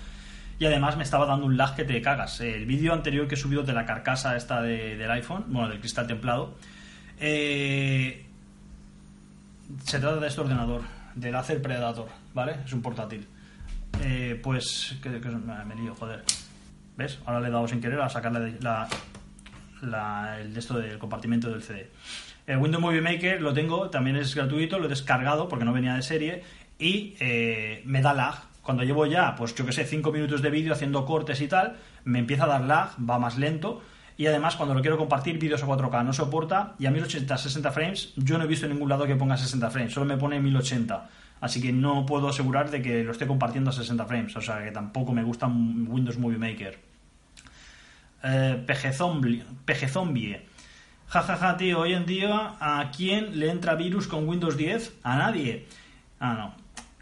Y 0.58 0.64
además 0.64 0.96
me 0.96 1.02
estaba 1.02 1.26
dando 1.26 1.44
un 1.44 1.58
lag 1.58 1.76
que 1.76 1.84
te 1.84 2.00
cagas. 2.00 2.40
El 2.40 2.64
vídeo 2.64 2.94
anterior 2.94 3.28
que 3.28 3.34
he 3.34 3.38
subido 3.38 3.62
de 3.62 3.74
la 3.74 3.84
carcasa 3.84 4.36
esta 4.36 4.62
del 4.62 5.10
iPhone, 5.10 5.44
bueno, 5.48 5.68
del 5.68 5.80
cristal 5.80 6.06
templado, 6.06 6.54
eh, 7.18 8.24
se 9.84 9.98
trata 9.98 10.20
de 10.20 10.28
este 10.28 10.40
ordenador, 10.40 10.82
del 11.14 11.34
Acer 11.34 11.60
Predator, 11.60 12.08
¿vale? 12.32 12.56
Es 12.64 12.72
un 12.72 12.80
portátil. 12.80 13.26
Eh, 14.02 14.40
pues, 14.42 14.96
que, 15.02 15.10
me 15.10 15.74
lío, 15.74 15.94
joder. 15.94 16.24
¿Ves? 16.96 17.18
Ahora 17.26 17.40
le 17.40 17.48
he 17.48 17.50
dado 17.50 17.68
sin 17.68 17.80
querer 17.80 18.00
a 18.00 18.08
sacarle 18.08 18.56
la, 18.60 18.88
el 20.40 20.54
de 20.54 20.60
esto 20.60 20.78
del 20.78 20.98
compartimento 20.98 21.50
del 21.50 21.62
CD. 21.62 21.90
El 22.46 22.58
Windows 22.58 22.80
Movie 22.80 23.00
Maker 23.00 23.42
lo 23.42 23.52
tengo, 23.52 23.90
también 23.90 24.16
es 24.16 24.34
gratuito, 24.34 24.78
lo 24.78 24.86
he 24.86 24.88
descargado 24.88 25.48
porque 25.48 25.64
no 25.64 25.72
venía 25.72 25.94
de 25.94 26.02
serie 26.02 26.44
y 26.78 27.14
eh, 27.18 27.82
me 27.84 28.02
da 28.02 28.14
lag. 28.14 28.36
Cuando 28.62 28.84
llevo 28.84 29.06
ya, 29.06 29.34
pues 29.34 29.54
yo 29.54 29.66
que 29.66 29.72
sé, 29.72 29.84
5 29.84 30.12
minutos 30.12 30.42
de 30.42 30.50
vídeo 30.50 30.72
haciendo 30.72 31.04
cortes 31.06 31.40
y 31.40 31.48
tal, 31.48 31.76
me 32.04 32.20
empieza 32.20 32.44
a 32.44 32.48
dar 32.48 32.62
lag, 32.62 32.90
va 32.98 33.18
más 33.18 33.36
lento. 33.36 33.82
Y 34.16 34.26
además, 34.26 34.56
cuando 34.56 34.74
lo 34.74 34.80
quiero 34.80 34.96
compartir, 34.96 35.38
vídeos 35.38 35.62
a 35.62 35.66
4K 35.66 36.04
no 36.04 36.12
soporta. 36.12 36.74
Y 36.78 36.86
a 36.86 36.90
1080, 36.90 37.36
60 37.36 37.70
frames, 37.70 38.12
yo 38.16 38.38
no 38.38 38.44
he 38.44 38.46
visto 38.46 38.66
en 38.66 38.72
ningún 38.72 38.88
lado 38.88 39.06
que 39.06 39.14
ponga 39.14 39.36
60 39.36 39.70
frames, 39.70 39.92
solo 39.92 40.06
me 40.06 40.16
pone 40.16 40.40
1080. 40.40 41.10
Así 41.40 41.60
que 41.60 41.72
no 41.72 42.06
puedo 42.06 42.28
asegurar 42.28 42.70
de 42.70 42.80
que 42.80 43.04
lo 43.04 43.12
esté 43.12 43.26
compartiendo 43.26 43.70
a 43.70 43.72
60 43.72 44.06
frames. 44.06 44.36
O 44.36 44.40
sea 44.40 44.64
que 44.64 44.70
tampoco 44.70 45.12
me 45.12 45.22
gusta 45.22 45.46
Windows 45.46 46.18
Movie 46.18 46.38
Maker. 46.38 46.78
Eh, 48.22 48.64
PG 48.66 48.92
Zombie. 48.94 50.40
Jajaja, 51.08 51.36
ja, 51.36 51.52
ja, 51.52 51.56
tío, 51.56 51.80
hoy 51.80 51.94
en 51.94 52.06
día, 52.06 52.54
¿a 52.60 52.90
quién 52.94 53.38
le 53.38 53.50
entra 53.50 53.74
virus 53.74 54.06
con 54.06 54.28
Windows 54.28 54.56
10? 54.56 55.00
A 55.02 55.16
nadie. 55.16 55.66
Ah, 56.20 56.34
no. 56.34 56.54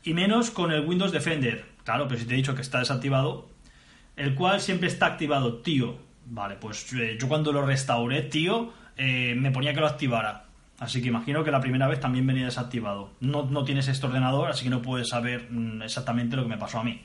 Y 0.03 0.15
menos 0.15 0.51
con 0.51 0.73
el 0.73 0.87
Windows 0.87 1.13
Defender. 1.13 1.65
Claro, 1.85 2.09
pero 2.09 2.21
si 2.21 2.27
te 2.27 2.35
he 2.35 2.37
dicho 2.37 2.55
que 2.55 2.63
está 2.63 2.79
desactivado, 2.79 3.49
el 4.17 4.35
cual 4.35 4.61
siempre 4.61 4.89
está 4.89 5.07
activado, 5.07 5.59
tío. 5.59 5.99
Vale, 6.27 6.57
pues 6.57 6.93
eh, 6.95 7.17
yo 7.21 7.29
cuando 7.29 7.53
lo 7.53 7.65
restauré, 7.65 8.23
tío, 8.23 8.73
eh, 8.97 9.35
me 9.37 9.51
ponía 9.51 9.75
que 9.75 9.81
lo 9.81 9.87
activara. 9.87 10.47
Así 10.79 11.01
que 11.01 11.09
imagino 11.09 11.45
que 11.45 11.51
la 11.51 11.61
primera 11.61 11.87
vez 11.87 12.01
también 12.01 12.27
venía 12.27 12.47
desactivado. 12.47 13.13
No, 13.21 13.45
no 13.45 13.65
tienes 13.65 13.89
este 13.89 14.07
ordenador, 14.07 14.51
así 14.51 14.65
que 14.65 14.71
no 14.71 14.83
puedes 14.83 15.09
saber 15.09 15.49
mm, 15.51 15.83
exactamente 15.83 16.37
lo 16.37 16.43
que 16.43 16.49
me 16.49 16.59
pasó 16.59 16.81
a 16.81 16.85
mí. 16.85 17.03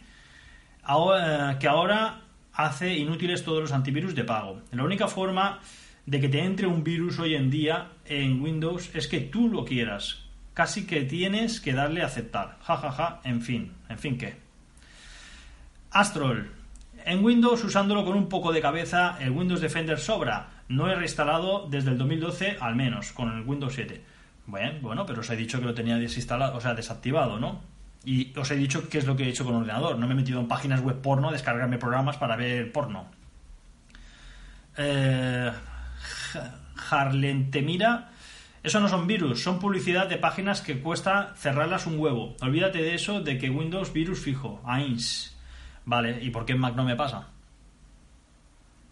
Ahora, 0.84 1.58
que 1.60 1.68
ahora 1.68 2.22
hace 2.54 2.98
inútiles 2.98 3.44
todos 3.44 3.62
los 3.62 3.72
antivirus 3.72 4.16
de 4.16 4.24
pago. 4.24 4.62
La 4.72 4.84
única 4.84 5.08
forma 5.08 5.60
de 6.10 6.20
que 6.20 6.28
te 6.28 6.44
entre 6.44 6.66
un 6.66 6.84
virus 6.84 7.20
hoy 7.20 7.36
en 7.36 7.52
día 7.52 7.90
en 8.06 8.42
Windows 8.42 8.90
es 8.96 9.08
que 9.08 9.20
tú 9.20 9.48
lo 9.48 9.64
quieras. 9.64 10.24
Casi 10.56 10.88
que 10.88 11.04
tienes 11.04 11.62
que 11.62 11.74
darle 11.74 12.02
a 12.02 12.08
aceptar. 12.08 12.58
Ja, 12.64 12.78
ja, 12.78 12.92
ja. 12.92 13.22
En 13.24 13.44
fin. 13.44 13.74
En 13.90 14.00
fin, 14.00 14.18
¿qué? 14.18 14.36
Astrol. 15.92 16.52
En 17.06 17.24
Windows, 17.24 17.64
usándolo 17.64 18.04
con 18.04 18.18
un 18.18 18.28
poco 18.28 18.52
de 18.52 18.60
cabeza, 18.60 19.18
el 19.20 19.30
Windows 19.30 19.62
Defender 19.62 20.00
sobra. 20.00 20.50
No 20.68 20.90
he 20.90 20.96
reinstalado 20.96 21.68
desde 21.70 21.92
el 21.92 22.00
2012 22.00 22.58
al 22.60 22.76
menos, 22.76 23.12
con 23.12 23.32
el 23.32 23.48
Windows 23.48 23.76
7. 23.76 24.02
Bueno, 24.48 24.80
bueno, 24.82 25.06
pero 25.06 25.20
os 25.20 25.30
he 25.30 25.36
dicho 25.36 25.60
que 25.60 25.66
lo 25.66 25.76
tenía 25.76 25.98
desinstalado, 25.98 26.58
o 26.58 26.62
sea, 26.62 26.74
desactivado, 26.74 27.40
¿no? 27.40 27.62
Y 28.04 28.36
os 28.36 28.50
he 28.50 28.56
dicho 28.56 28.90
qué 28.90 28.98
es 28.98 29.06
lo 29.06 29.16
que 29.16 29.26
he 29.26 29.30
hecho 29.30 29.46
con 29.46 29.54
el 29.54 29.62
ordenador. 29.62 30.00
No 30.00 30.08
me 30.08 30.14
he 30.14 30.18
metido 30.18 30.40
en 30.40 30.48
páginas 30.48 30.82
web 30.82 31.00
porno, 31.02 31.32
descargarme 31.32 31.78
programas 31.78 32.18
para 32.18 32.36
ver 32.36 32.72
porno. 32.72 33.06
Eh, 34.76 35.52
Harlentemira. 36.90 38.12
Eso 38.62 38.80
no 38.80 38.90
son 38.90 39.08
virus, 39.08 39.42
son 39.42 39.60
publicidad 39.60 40.08
de 40.08 40.18
páginas 40.18 40.62
que 40.62 40.82
cuesta 40.82 41.34
cerrarlas 41.38 41.88
un 41.88 41.98
huevo. 41.98 42.36
Olvídate 42.42 42.80
de 42.80 42.94
eso, 42.94 43.22
de 43.22 43.38
que 43.38 43.50
Windows 43.50 43.94
virus 43.94 44.20
fijo. 44.20 44.62
AINS. 44.66 45.38
Vale, 45.86 46.20
¿y 46.22 46.30
por 46.30 46.46
qué 46.46 46.54
en 46.54 46.60
Mac 46.60 46.76
no 46.76 46.84
me 46.84 46.96
pasa? 46.96 47.28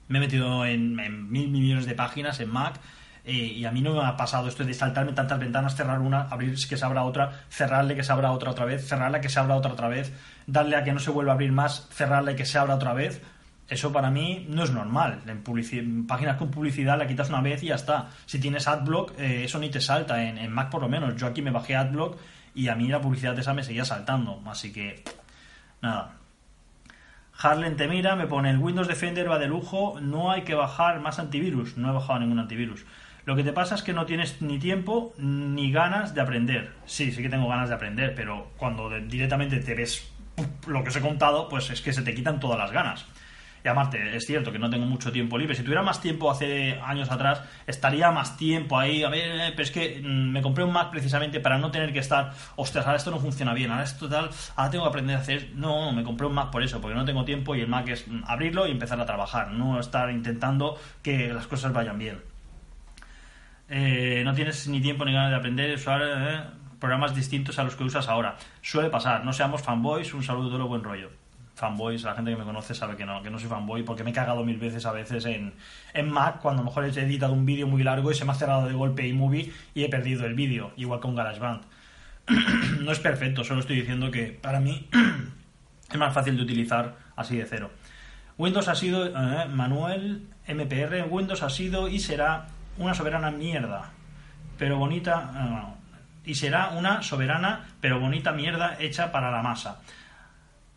Me 0.08 0.20
he 0.20 0.22
metido 0.22 0.66
en, 0.66 0.96
mil 1.30 1.50
millones 1.50 1.86
de 1.86 1.96
páginas 1.96 2.40
en 2.40 2.50
Mac 2.50 2.80
eh, 3.26 3.34
y 3.34 3.66
a 3.66 3.72
mí 3.72 3.82
no 3.82 3.94
me 3.94 4.06
ha 4.06 4.16
pasado 4.16 4.48
esto 4.48 4.64
de 4.64 4.74
saltarme 4.74 5.12
tantas 5.12 5.38
ventanas, 5.38 5.76
cerrar 5.76 6.00
una, 6.00 6.22
abrir 6.22 6.56
que 6.66 6.78
se 6.78 6.86
abra 6.86 7.04
otra, 7.04 7.44
cerrarle 7.50 7.94
que 7.94 8.04
se 8.04 8.14
abra 8.14 8.32
otra 8.32 8.52
otra 8.52 8.64
vez, 8.64 8.88
cerrarle 8.88 9.20
que 9.20 9.28
se 9.28 9.38
abra 9.38 9.56
otra 9.58 9.74
otra 9.74 9.90
vez, 9.90 10.14
darle 10.46 10.78
a 10.78 10.84
que 10.86 10.94
no 10.94 11.00
se 11.00 11.12
vuelva 11.12 11.34
a 11.34 11.36
abrir 11.36 11.52
más, 11.52 11.90
cerrarle 11.92 12.38
que 12.38 12.46
se 12.46 12.58
abra 12.58 12.76
otra 12.76 12.94
vez. 12.94 13.22
Eso 13.70 13.92
para 13.92 14.10
mí 14.10 14.46
no 14.50 14.64
es 14.64 14.72
normal. 14.72 15.22
En, 15.28 16.08
páginas 16.08 16.38
con 16.38 16.52
publicidad 16.52 16.98
la 16.98 17.08
quitas 17.08 17.30
una 17.30 17.42
vez 17.42 17.64
y 17.64 17.68
ya 17.68 17.76
está. 17.76 18.10
Si 18.26 18.40
tienes 18.40 18.68
AdBlock, 18.68 19.20
eh, 19.20 19.44
eso 19.44 19.60
ni 19.60 19.70
te 19.70 19.82
salta. 19.82 20.24
En, 20.24 20.52
Mac 20.52 20.70
por 20.70 20.82
lo 20.82 20.90
menos. 20.90 21.16
Yo 21.18 21.28
aquí 21.28 21.42
me 21.42 21.52
bajé 21.52 21.76
AdBlock 21.76 22.18
y 22.56 22.70
a 22.70 22.76
mí 22.76 22.88
la 22.88 23.02
publicidad 23.02 23.36
de 23.36 23.42
esa 23.42 23.54
me 23.54 23.64
seguía 23.64 23.84
saltando. 23.84 24.42
Así 24.46 24.72
que, 24.72 25.04
nada. 25.82 26.14
Harlen 27.40 27.76
te 27.76 27.88
mira, 27.88 28.16
me 28.16 28.26
pone 28.26 28.50
el 28.50 28.58
Windows 28.58 28.88
Defender 28.88 29.30
va 29.30 29.38
de 29.38 29.48
lujo, 29.48 30.00
no 30.02 30.32
hay 30.32 30.42
que 30.42 30.56
bajar 30.56 31.02
más 31.02 31.20
antivirus. 31.20 31.78
No 31.78 31.90
he 31.90 31.94
bajado 31.94 32.20
ningún 32.20 32.40
antivirus. 32.40 32.86
Lo 33.26 33.36
que 33.36 33.44
te 33.44 33.52
pasa 33.52 33.76
es 33.76 33.84
que 33.84 33.92
no 33.92 34.06
tienes 34.06 34.42
ni 34.42 34.58
tiempo 34.58 35.14
ni 35.18 35.74
ganas 35.74 36.16
de 36.16 36.22
aprender. 36.22 36.72
Sí, 36.86 37.12
sí 37.12 37.22
que 37.22 37.28
tengo 37.28 37.50
ganas 37.50 37.68
de 37.68 37.76
aprender, 37.76 38.16
pero 38.16 38.52
cuando 38.56 38.90
directamente 39.02 39.60
te 39.60 39.76
ves 39.76 40.10
lo 40.66 40.82
que 40.82 40.90
os 40.90 40.96
he 40.96 41.02
contado, 41.02 41.50
pues 41.50 41.70
es 41.70 41.82
que 41.82 41.92
se 41.92 42.04
te 42.04 42.16
quitan 42.16 42.40
todas 42.40 42.58
las 42.58 42.72
ganas. 42.72 43.06
Y 43.68 43.70
aparte, 43.70 44.16
es 44.16 44.26
cierto 44.26 44.50
que 44.50 44.60
no 44.60 44.70
tengo 44.70 44.86
mucho 44.86 45.12
tiempo 45.12 45.38
libre. 45.38 45.54
Si 45.54 45.62
tuviera 45.62 45.82
más 45.82 46.00
tiempo 46.00 46.32
hace 46.32 46.80
años 46.80 47.12
atrás, 47.12 47.44
estaría 47.66 48.12
más 48.12 48.38
tiempo 48.38 48.80
ahí. 48.80 49.04
A 49.04 49.10
ver, 49.10 49.42
eh, 49.42 49.52
pero 49.52 49.64
es 49.64 49.72
que 49.72 50.02
mm, 50.02 50.32
me 50.32 50.42
compré 50.42 50.64
un 50.64 50.72
Mac 50.72 50.90
precisamente 50.90 51.42
para 51.42 51.58
no 51.58 51.70
tener 51.70 51.92
que 51.92 52.00
estar, 52.00 52.32
ostras, 52.56 52.86
ahora 52.86 52.96
esto 52.96 53.12
no 53.12 53.20
funciona 53.20 53.54
bien, 53.54 53.70
ahora 53.70 53.84
esto 53.84 54.08
tal, 54.08 54.30
ahora 54.56 54.72
tengo 54.72 54.86
que 54.86 54.90
aprender 54.90 55.18
a 55.18 55.20
hacer. 55.20 55.50
No, 55.54 55.92
me 55.92 56.02
compré 56.06 56.28
un 56.28 56.34
Mac 56.36 56.50
por 56.50 56.64
eso, 56.64 56.80
porque 56.80 56.96
no 56.96 57.04
tengo 57.04 57.26
tiempo 57.26 57.56
y 57.56 57.60
el 57.60 57.68
Mac 57.68 57.90
es 57.90 58.08
mm, 58.08 58.24
abrirlo 58.26 58.66
y 58.68 58.72
empezar 58.72 59.02
a 59.02 59.06
trabajar, 59.06 59.52
no 59.52 59.82
estar 59.82 60.10
intentando 60.12 60.80
que 61.04 61.34
las 61.34 61.46
cosas 61.46 61.74
vayan 61.74 61.98
bien. 61.98 62.22
Eh, 63.68 64.22
no 64.24 64.34
tienes 64.34 64.66
ni 64.70 64.80
tiempo 64.80 65.04
ni 65.04 65.12
ganas 65.12 65.32
de 65.32 65.36
aprender, 65.36 65.76
usar 65.76 66.02
eh, 66.02 66.42
programas 66.80 67.14
distintos 67.14 67.60
a 67.60 67.66
los 67.66 67.76
que 67.76 67.84
usas 67.84 68.08
ahora. 68.08 68.38
Suele 68.62 68.90
pasar, 68.90 69.26
no 69.26 69.34
seamos 69.34 69.62
fanboys, 69.62 70.14
un 70.14 70.24
saludo 70.24 70.46
de 70.52 70.56
todo 70.56 70.68
buen 70.70 70.86
rollo 70.86 71.27
fanboys, 71.58 72.04
la 72.04 72.14
gente 72.14 72.30
que 72.30 72.38
me 72.38 72.44
conoce 72.44 72.76
sabe 72.76 72.96
que 72.96 73.04
no, 73.04 73.24
que 73.24 73.32
no 73.32 73.40
soy 73.40 73.50
fanboy 73.50 73.82
porque 73.82 74.04
me 74.04 74.12
he 74.12 74.14
cagado 74.14 74.46
mil 74.46 74.58
veces 74.58 74.86
a 74.86 74.92
veces 74.92 75.26
en, 75.26 75.56
en 75.94 76.10
Mac 76.10 76.40
cuando 76.40 76.62
a 76.62 76.64
lo 76.64 76.70
mejor 76.70 76.86
he 76.86 76.90
editado 76.90 77.34
un 77.34 77.48
vídeo 77.48 77.66
muy 77.66 77.82
largo 77.82 78.12
y 78.12 78.14
se 78.14 78.26
me 78.26 78.32
ha 78.32 78.36
cerrado 78.36 78.68
de 78.68 78.74
golpe 78.74 79.08
iMovie 79.08 79.52
y 79.74 79.84
he 79.84 79.90
perdido 79.90 80.26
el 80.28 80.36
vídeo, 80.36 80.72
igual 80.78 81.00
con 81.00 81.16
GarageBand. 81.16 81.64
no 82.82 82.92
es 82.92 83.00
perfecto, 83.00 83.44
solo 83.44 83.62
estoy 83.62 83.78
diciendo 83.78 84.12
que 84.12 84.28
para 84.28 84.60
mí 84.60 84.88
es 85.92 85.98
más 85.98 86.14
fácil 86.14 86.38
de 86.38 86.44
utilizar 86.44 86.96
así 87.16 87.38
de 87.38 87.46
cero. 87.46 87.72
Windows 88.38 88.68
ha 88.68 88.76
sido, 88.76 89.08
eh, 89.08 89.48
Manuel 89.50 90.28
MPR, 90.48 91.08
Windows 91.10 91.42
ha 91.42 91.50
sido 91.50 91.88
y 91.88 91.98
será 91.98 92.46
una 92.78 92.94
soberana 92.94 93.32
mierda, 93.32 93.90
pero 94.60 94.78
bonita, 94.78 95.76
eh, 96.24 96.30
y 96.30 96.36
será 96.36 96.70
una 96.70 97.02
soberana 97.02 97.66
pero 97.82 98.00
bonita 98.00 98.32
mierda 98.32 98.78
hecha 98.80 99.12
para 99.12 99.32
la 99.32 99.42
masa. 99.42 99.82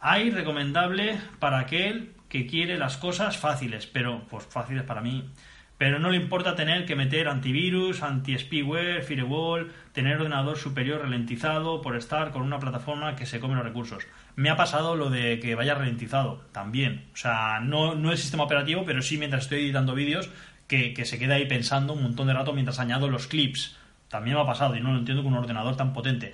Hay 0.03 0.31
recomendable 0.31 1.21
para 1.41 1.59
aquel 1.59 2.15
que 2.31 2.47
quiere 2.47 2.79
las 2.79 2.97
cosas 2.97 3.37
fáciles, 3.37 3.87
pero 3.87 4.23
pues 4.31 4.47
fáciles 4.47 4.85
para 4.85 5.03
mí. 5.03 5.31
Pero 5.77 5.99
no 5.99 6.11
le 6.11 6.17
importa 6.17 6.55
tener 6.55 6.87
que 6.87 6.97
meter 6.97 7.29
antivirus, 7.29 8.03
anti-spyware, 8.03 9.03
firewall, 9.03 9.71
tener 9.93 10.17
ordenador 10.17 10.57
superior 10.57 11.03
ralentizado 11.03 11.83
por 11.83 11.97
estar 11.97 12.31
con 12.31 12.41
una 12.43 12.59
plataforma 12.59 13.15
que 13.15 13.27
se 13.27 13.41
come 13.41 13.57
los 13.57 13.65
recursos. 13.65 14.07
Me 14.37 14.49
ha 14.49 14.57
pasado 14.57 14.97
lo 14.97 15.11
de 15.11 15.39
que 15.39 15.55
vaya 15.55 15.75
ralentizado 15.75 16.47
también. 16.53 17.07
O 17.13 17.17
sea, 17.17 17.61
no, 17.61 17.95
no 17.95 18.11
el 18.11 18.19
sistema 18.19 18.45
operativo, 18.45 18.85
pero 18.87 19.03
sí 19.03 19.19
mientras 19.19 19.45
estoy 19.45 19.61
editando 19.61 19.95
vídeos, 19.95 20.31
que, 20.67 20.95
que 20.95 21.05
se 21.05 21.19
queda 21.19 21.35
ahí 21.35 21.47
pensando 21.47 21.93
un 21.93 22.03
montón 22.03 22.27
de 22.27 22.33
rato 22.33 22.55
mientras 22.55 22.79
añado 22.79 23.11
los 23.11 23.27
clips. 23.27 23.77
También 24.09 24.37
me 24.37 24.43
ha 24.43 24.47
pasado 24.47 24.77
y 24.77 24.81
no 24.81 24.93
lo 24.93 24.99
entiendo 24.99 25.23
con 25.23 25.35
un 25.35 25.39
ordenador 25.41 25.77
tan 25.77 25.93
potente 25.93 26.33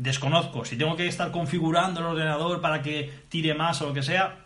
desconozco. 0.00 0.64
Si 0.64 0.76
tengo 0.76 0.96
que 0.96 1.06
estar 1.06 1.30
configurando 1.30 2.00
el 2.00 2.06
ordenador 2.06 2.60
para 2.60 2.82
que 2.82 3.10
tire 3.28 3.54
más 3.54 3.80
o 3.82 3.88
lo 3.88 3.94
que 3.94 4.02
sea, 4.02 4.38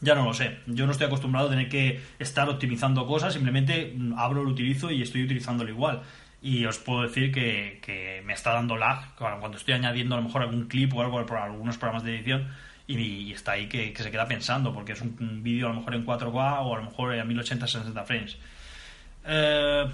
ya 0.00 0.14
no 0.16 0.24
lo 0.24 0.34
sé. 0.34 0.58
Yo 0.66 0.86
no 0.86 0.92
estoy 0.92 1.06
acostumbrado 1.06 1.46
a 1.46 1.50
tener 1.50 1.68
que 1.68 2.00
estar 2.18 2.48
optimizando 2.48 3.06
cosas, 3.06 3.32
simplemente 3.32 3.96
abro, 4.16 4.42
lo 4.42 4.50
utilizo 4.50 4.90
y 4.90 5.00
estoy 5.00 5.22
utilizándolo 5.24 5.70
igual. 5.70 6.02
Y 6.42 6.64
os 6.64 6.78
puedo 6.78 7.02
decir 7.02 7.30
que, 7.30 8.22
me 8.26 8.32
está 8.32 8.52
dando 8.52 8.76
lag 8.76 9.14
cuando 9.16 9.56
estoy 9.56 9.74
añadiendo 9.74 10.16
a 10.16 10.18
lo 10.18 10.24
mejor 10.24 10.42
algún 10.42 10.66
clip 10.66 10.92
o 10.94 11.00
algo 11.00 11.24
por 11.24 11.38
algunos 11.38 11.78
programas 11.78 12.02
de 12.02 12.16
edición 12.16 12.48
y, 12.88 13.32
está 13.32 13.52
ahí 13.52 13.68
que, 13.68 13.94
se 13.96 14.10
queda 14.10 14.26
pensando 14.26 14.74
porque 14.74 14.92
es 14.92 15.00
un, 15.00 15.42
vídeo 15.42 15.66
a 15.66 15.70
lo 15.70 15.76
mejor 15.76 15.94
en 15.94 16.04
4K 16.04 16.66
o 16.66 16.74
a 16.74 16.78
lo 16.78 16.84
mejor 16.84 17.14
en 17.14 17.28
1080-60 17.28 18.04
frames. 18.04 18.36
Eh, 19.24 19.86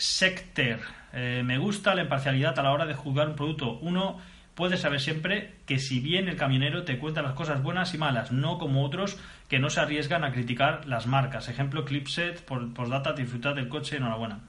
Sector 0.00 0.80
eh, 1.12 1.42
me 1.44 1.58
gusta 1.58 1.94
la 1.94 2.02
imparcialidad 2.02 2.58
a 2.58 2.62
la 2.62 2.72
hora 2.72 2.86
de 2.86 2.94
juzgar 2.94 3.28
un 3.28 3.36
producto. 3.36 3.78
Uno 3.82 4.18
puede 4.54 4.78
saber 4.78 4.98
siempre 4.98 5.56
que 5.66 5.78
si 5.78 6.00
bien 6.00 6.28
el 6.28 6.36
camionero 6.36 6.84
te 6.84 6.98
cuenta 6.98 7.20
las 7.20 7.34
cosas 7.34 7.62
buenas 7.62 7.92
y 7.92 7.98
malas, 7.98 8.32
no 8.32 8.56
como 8.56 8.82
otros 8.84 9.18
que 9.48 9.58
no 9.58 9.68
se 9.68 9.80
arriesgan 9.80 10.24
a 10.24 10.32
criticar 10.32 10.86
las 10.86 11.06
marcas. 11.06 11.48
Ejemplo, 11.48 11.84
Clipset, 11.84 12.42
por 12.42 12.72
postdata, 12.72 13.12
disfrutar 13.12 13.54
del 13.54 13.68
coche, 13.68 13.98
enhorabuena. 13.98 14.40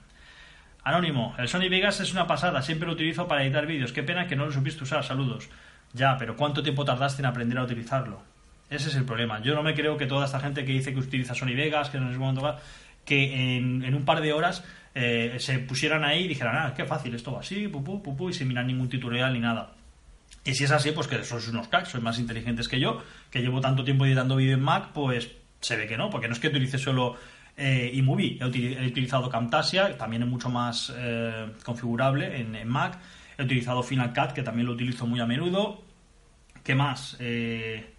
Anónimo, 0.84 1.36
el 1.38 1.50
Sony 1.50 1.70
Vegas 1.70 2.00
es 2.00 2.14
una 2.14 2.28
pasada, 2.28 2.62
siempre 2.62 2.88
lo 2.88 2.94
utilizo 2.94 3.28
para 3.28 3.44
editar 3.44 3.66
vídeos. 3.66 3.92
Qué 3.92 4.04
pena 4.04 4.28
que 4.28 4.38
no 4.38 4.46
lo 4.46 4.52
supiste 4.54 4.84
usar, 4.84 5.04
saludos. 5.04 5.50
Ya, 5.92 6.18
pero 6.18 6.38
¿cuánto 6.38 6.64
tiempo 6.64 6.86
tardaste 6.86 7.22
en 7.22 7.26
aprender 7.26 7.58
a 7.58 7.64
utilizarlo? 7.64 8.24
Ese 8.70 8.88
es 8.88 8.96
el 8.96 9.04
problema. 9.04 9.42
Yo 9.42 9.54
no 9.54 9.64
me 9.64 9.74
creo 9.74 9.98
que 9.98 10.06
toda 10.06 10.26
esta 10.26 10.40
gente 10.40 10.64
que 10.64 10.72
dice 10.72 10.94
que 10.94 11.00
utiliza 11.00 11.36
Sony 11.36 11.56
Vegas, 11.56 11.90
que 11.90 12.00
no 12.00 12.10
es 12.10 12.18
momento 12.18 12.58
que 13.06 13.58
en 13.58 13.96
un 13.96 14.06
par 14.06 14.22
de 14.22 14.34
horas 14.34 14.64
eh, 14.94 15.38
se 15.40 15.60
pusieran 15.60 16.04
ahí 16.04 16.26
y 16.26 16.28
dijeran, 16.28 16.56
ah, 16.58 16.74
qué 16.76 16.86
fácil, 16.86 17.16
esto 17.16 17.32
va 17.32 17.40
así, 17.40 17.68
pupú, 17.68 18.04
pupú, 18.04 18.30
y 18.30 18.34
sin 18.34 18.48
mirar 18.48 18.66
ningún 18.66 18.90
tutorial 18.90 19.34
ni 19.34 19.40
nada. 19.40 19.74
Y 20.44 20.54
si 20.54 20.64
es 20.64 20.72
así, 20.72 20.92
pues 20.92 21.08
que 21.08 21.24
sois 21.24 21.48
unos 21.48 21.68
cracks, 21.68 21.90
sois 21.90 22.04
más 22.04 22.20
inteligentes 22.20 22.68
que 22.68 22.80
yo, 22.80 23.02
que 23.30 23.42
llevo 23.42 23.62
tanto 23.62 23.84
tiempo 23.84 24.06
editando 24.06 24.36
vídeo 24.36 24.56
en 24.56 24.64
Mac, 24.64 24.90
pues 24.94 25.32
se 25.62 25.78
ve 25.78 25.88
que 25.88 25.98
no, 25.98 26.10
porque 26.10 26.28
no 26.28 26.34
es 26.34 26.40
que 26.40 26.48
utilice 26.48 26.78
solo 26.78 27.16
eh, 27.56 27.92
eMovie, 27.94 28.40
he, 28.42 28.88
utilizado 28.88 29.30
Camtasia, 29.30 29.98
también 29.98 30.24
es 30.24 30.30
mucho 30.30 30.50
más 30.50 30.92
eh, 30.96 31.54
configurable 31.64 32.42
en, 32.42 32.56
en, 32.56 32.68
Mac, 32.68 32.98
he 33.38 33.44
utilizado 33.44 33.84
Final 33.84 34.14
Cut, 34.14 34.34
que 34.34 34.44
también 34.44 34.66
lo 34.66 34.74
utilizo 34.74 35.06
muy 35.06 35.20
a 35.20 35.26
menudo. 35.26 35.84
¿Qué 36.64 36.76
más? 36.76 37.18
Eh, 37.20 37.94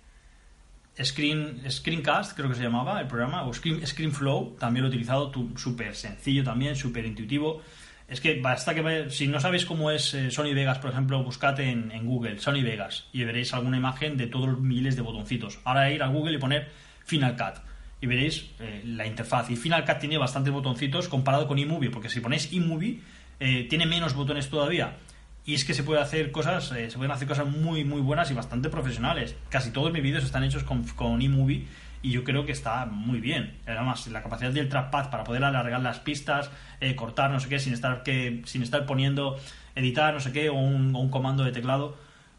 Screen, 1.00 1.62
Screencast, 1.70 2.36
creo 2.36 2.48
que 2.48 2.54
se 2.54 2.62
llamaba 2.62 3.00
el 3.00 3.06
programa, 3.06 3.44
o 3.44 3.52
Screen, 3.52 3.86
ScreenFlow, 3.86 4.56
también 4.58 4.82
lo 4.82 4.88
he 4.88 4.90
utilizado, 4.90 5.32
súper 5.56 5.94
sencillo 5.94 6.44
también, 6.44 6.76
súper 6.76 7.06
intuitivo. 7.06 7.62
Es 8.08 8.20
que 8.20 8.40
basta 8.42 8.74
que 8.74 9.08
si 9.08 9.26
no 9.26 9.40
sabéis 9.40 9.64
cómo 9.64 9.90
es 9.90 10.12
eh, 10.12 10.30
Sony 10.30 10.52
Vegas, 10.54 10.78
por 10.78 10.90
ejemplo, 10.90 11.22
buscad 11.24 11.58
en, 11.60 11.90
Google 12.04 12.38
Sony 12.40 12.62
Vegas 12.62 13.06
y 13.10 13.24
veréis 13.24 13.54
alguna 13.54 13.78
imagen 13.78 14.18
de 14.18 14.26
todos 14.26 14.50
los 14.50 14.60
miles 14.60 14.96
de 14.96 15.02
botoncitos. 15.02 15.60
Ahora 15.64 15.90
ir 15.90 16.02
a 16.02 16.08
Google 16.08 16.34
y 16.34 16.38
poner 16.38 16.68
Final 17.04 17.36
Cut 17.36 17.62
y 18.02 18.06
veréis 18.06 18.50
eh, 18.60 18.82
la 18.84 19.06
interfaz. 19.06 19.48
Y 19.50 19.56
Final 19.56 19.86
Cut 19.86 19.98
tiene 19.98 20.18
bastantes 20.18 20.52
botoncitos 20.52 21.08
comparado 21.08 21.46
con 21.48 21.58
eMovie, 21.58 21.88
porque 21.88 22.10
si 22.10 22.20
ponéis 22.20 22.52
eMovie 22.52 23.00
eh, 23.40 23.66
tiene 23.70 23.86
menos 23.86 24.12
botones 24.12 24.50
todavía. 24.50 24.98
Y 25.44 25.54
es 25.54 25.64
que 25.64 25.74
se 25.74 25.82
puede 25.82 26.00
hacer 26.00 26.30
cosas, 26.30 26.70
eh, 26.72 26.90
se 26.90 26.96
pueden 26.96 27.10
hacer 27.10 27.26
cosas 27.26 27.48
muy 27.48 27.84
muy 27.84 28.00
buenas 28.00 28.30
y 28.30 28.34
bastante 28.34 28.68
profesionales. 28.68 29.34
Casi 29.48 29.70
todos 29.70 29.92
mis 29.92 30.02
vídeos 30.02 30.24
están 30.24 30.44
hechos 30.44 30.62
con, 30.62 30.84
con 30.84 31.20
eMovie 31.20 31.66
y 32.02 32.10
yo 32.10 32.24
creo 32.24 32.44
que 32.44 32.52
está 32.52 32.84
muy 32.86 33.20
bien. 33.20 33.56
Además, 33.66 34.06
la 34.08 34.22
capacidad 34.22 34.50
del 34.50 34.68
trackpad 34.68 35.10
para 35.10 35.24
poder 35.24 35.44
alargar 35.44 35.80
las 35.80 36.00
pistas, 36.00 36.50
eh, 36.80 36.96
cortar, 36.96 37.30
no 37.30 37.38
sé 37.38 37.48
qué, 37.48 37.60
sin 37.60 37.72
estar 37.72 38.02
que, 38.02 38.42
sin 38.44 38.62
estar 38.62 38.84
poniendo 38.86 39.38
editar, 39.76 40.12
no 40.12 40.20
sé 40.20 40.32
qué, 40.32 40.50
o 40.50 40.54
un, 40.54 41.08
comando 41.10 41.44
de 41.44 41.52
teclado. 41.52 41.96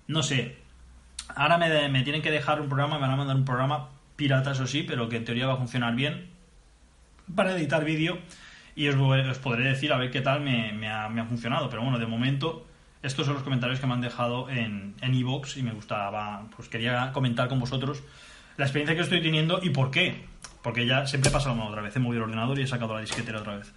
No 0.07 0.21
sé. 0.21 0.57
Ahora 1.35 1.57
me, 1.57 1.87
me, 1.89 2.03
tienen 2.03 2.21
que 2.21 2.29
dejar 2.29 2.59
un 2.59 2.67
programa, 2.67 2.95
me 2.95 3.01
van 3.01 3.11
a 3.11 3.15
mandar 3.15 3.37
un 3.37 3.45
programa 3.45 3.89
pirata, 4.17 4.51
eso 4.51 4.67
sí, 4.67 4.83
pero 4.83 5.07
que 5.07 5.15
en 5.15 5.25
teoría 5.25 5.47
va 5.47 5.53
a 5.53 5.57
funcionar 5.57 5.95
bien 5.95 6.27
para 7.33 7.55
editar 7.55 7.85
vídeo. 7.85 8.19
Y 8.75 8.89
os, 8.89 8.95
os, 8.95 9.37
podré 9.37 9.65
decir 9.65 9.93
a 9.93 9.97
ver 9.97 10.11
qué 10.11 10.21
tal 10.21 10.41
me, 10.41 10.89
ha 10.89 11.25
funcionado. 11.25 11.69
Pero 11.69 11.83
bueno, 11.83 11.99
de 11.99 12.05
momento 12.07 12.67
estos 13.03 13.25
son 13.25 13.35
los 13.35 13.43
comentarios 13.43 13.79
que 13.79 13.85
me 13.85 13.93
han 13.93 14.01
dejado 14.01 14.49
en 14.49 14.95
Evox 15.01 15.57
y 15.57 15.63
me 15.63 15.71
gustaba, 15.71 16.47
pues 16.55 16.69
quería 16.69 17.11
comentar 17.13 17.47
con 17.49 17.59
vosotros 17.59 18.01
la 18.57 18.65
experiencia 18.65 18.95
que 18.95 19.01
estoy 19.01 19.21
teniendo 19.21 19.59
y 19.61 19.69
por 19.69 19.91
qué. 19.91 20.25
Porque 20.61 20.85
ya 20.85 21.05
siempre 21.05 21.29
pasa 21.29 21.49
lo 21.49 21.55
mismo 21.55 21.69
otra 21.69 21.81
vez. 21.81 21.95
He 21.95 21.99
movido 21.99 22.23
el 22.23 22.29
ordenador 22.29 22.57
y 22.59 22.63
he 22.63 22.67
sacado 22.67 22.93
la 22.93 23.01
disquetera 23.01 23.39
otra 23.39 23.57
vez. 23.57 23.73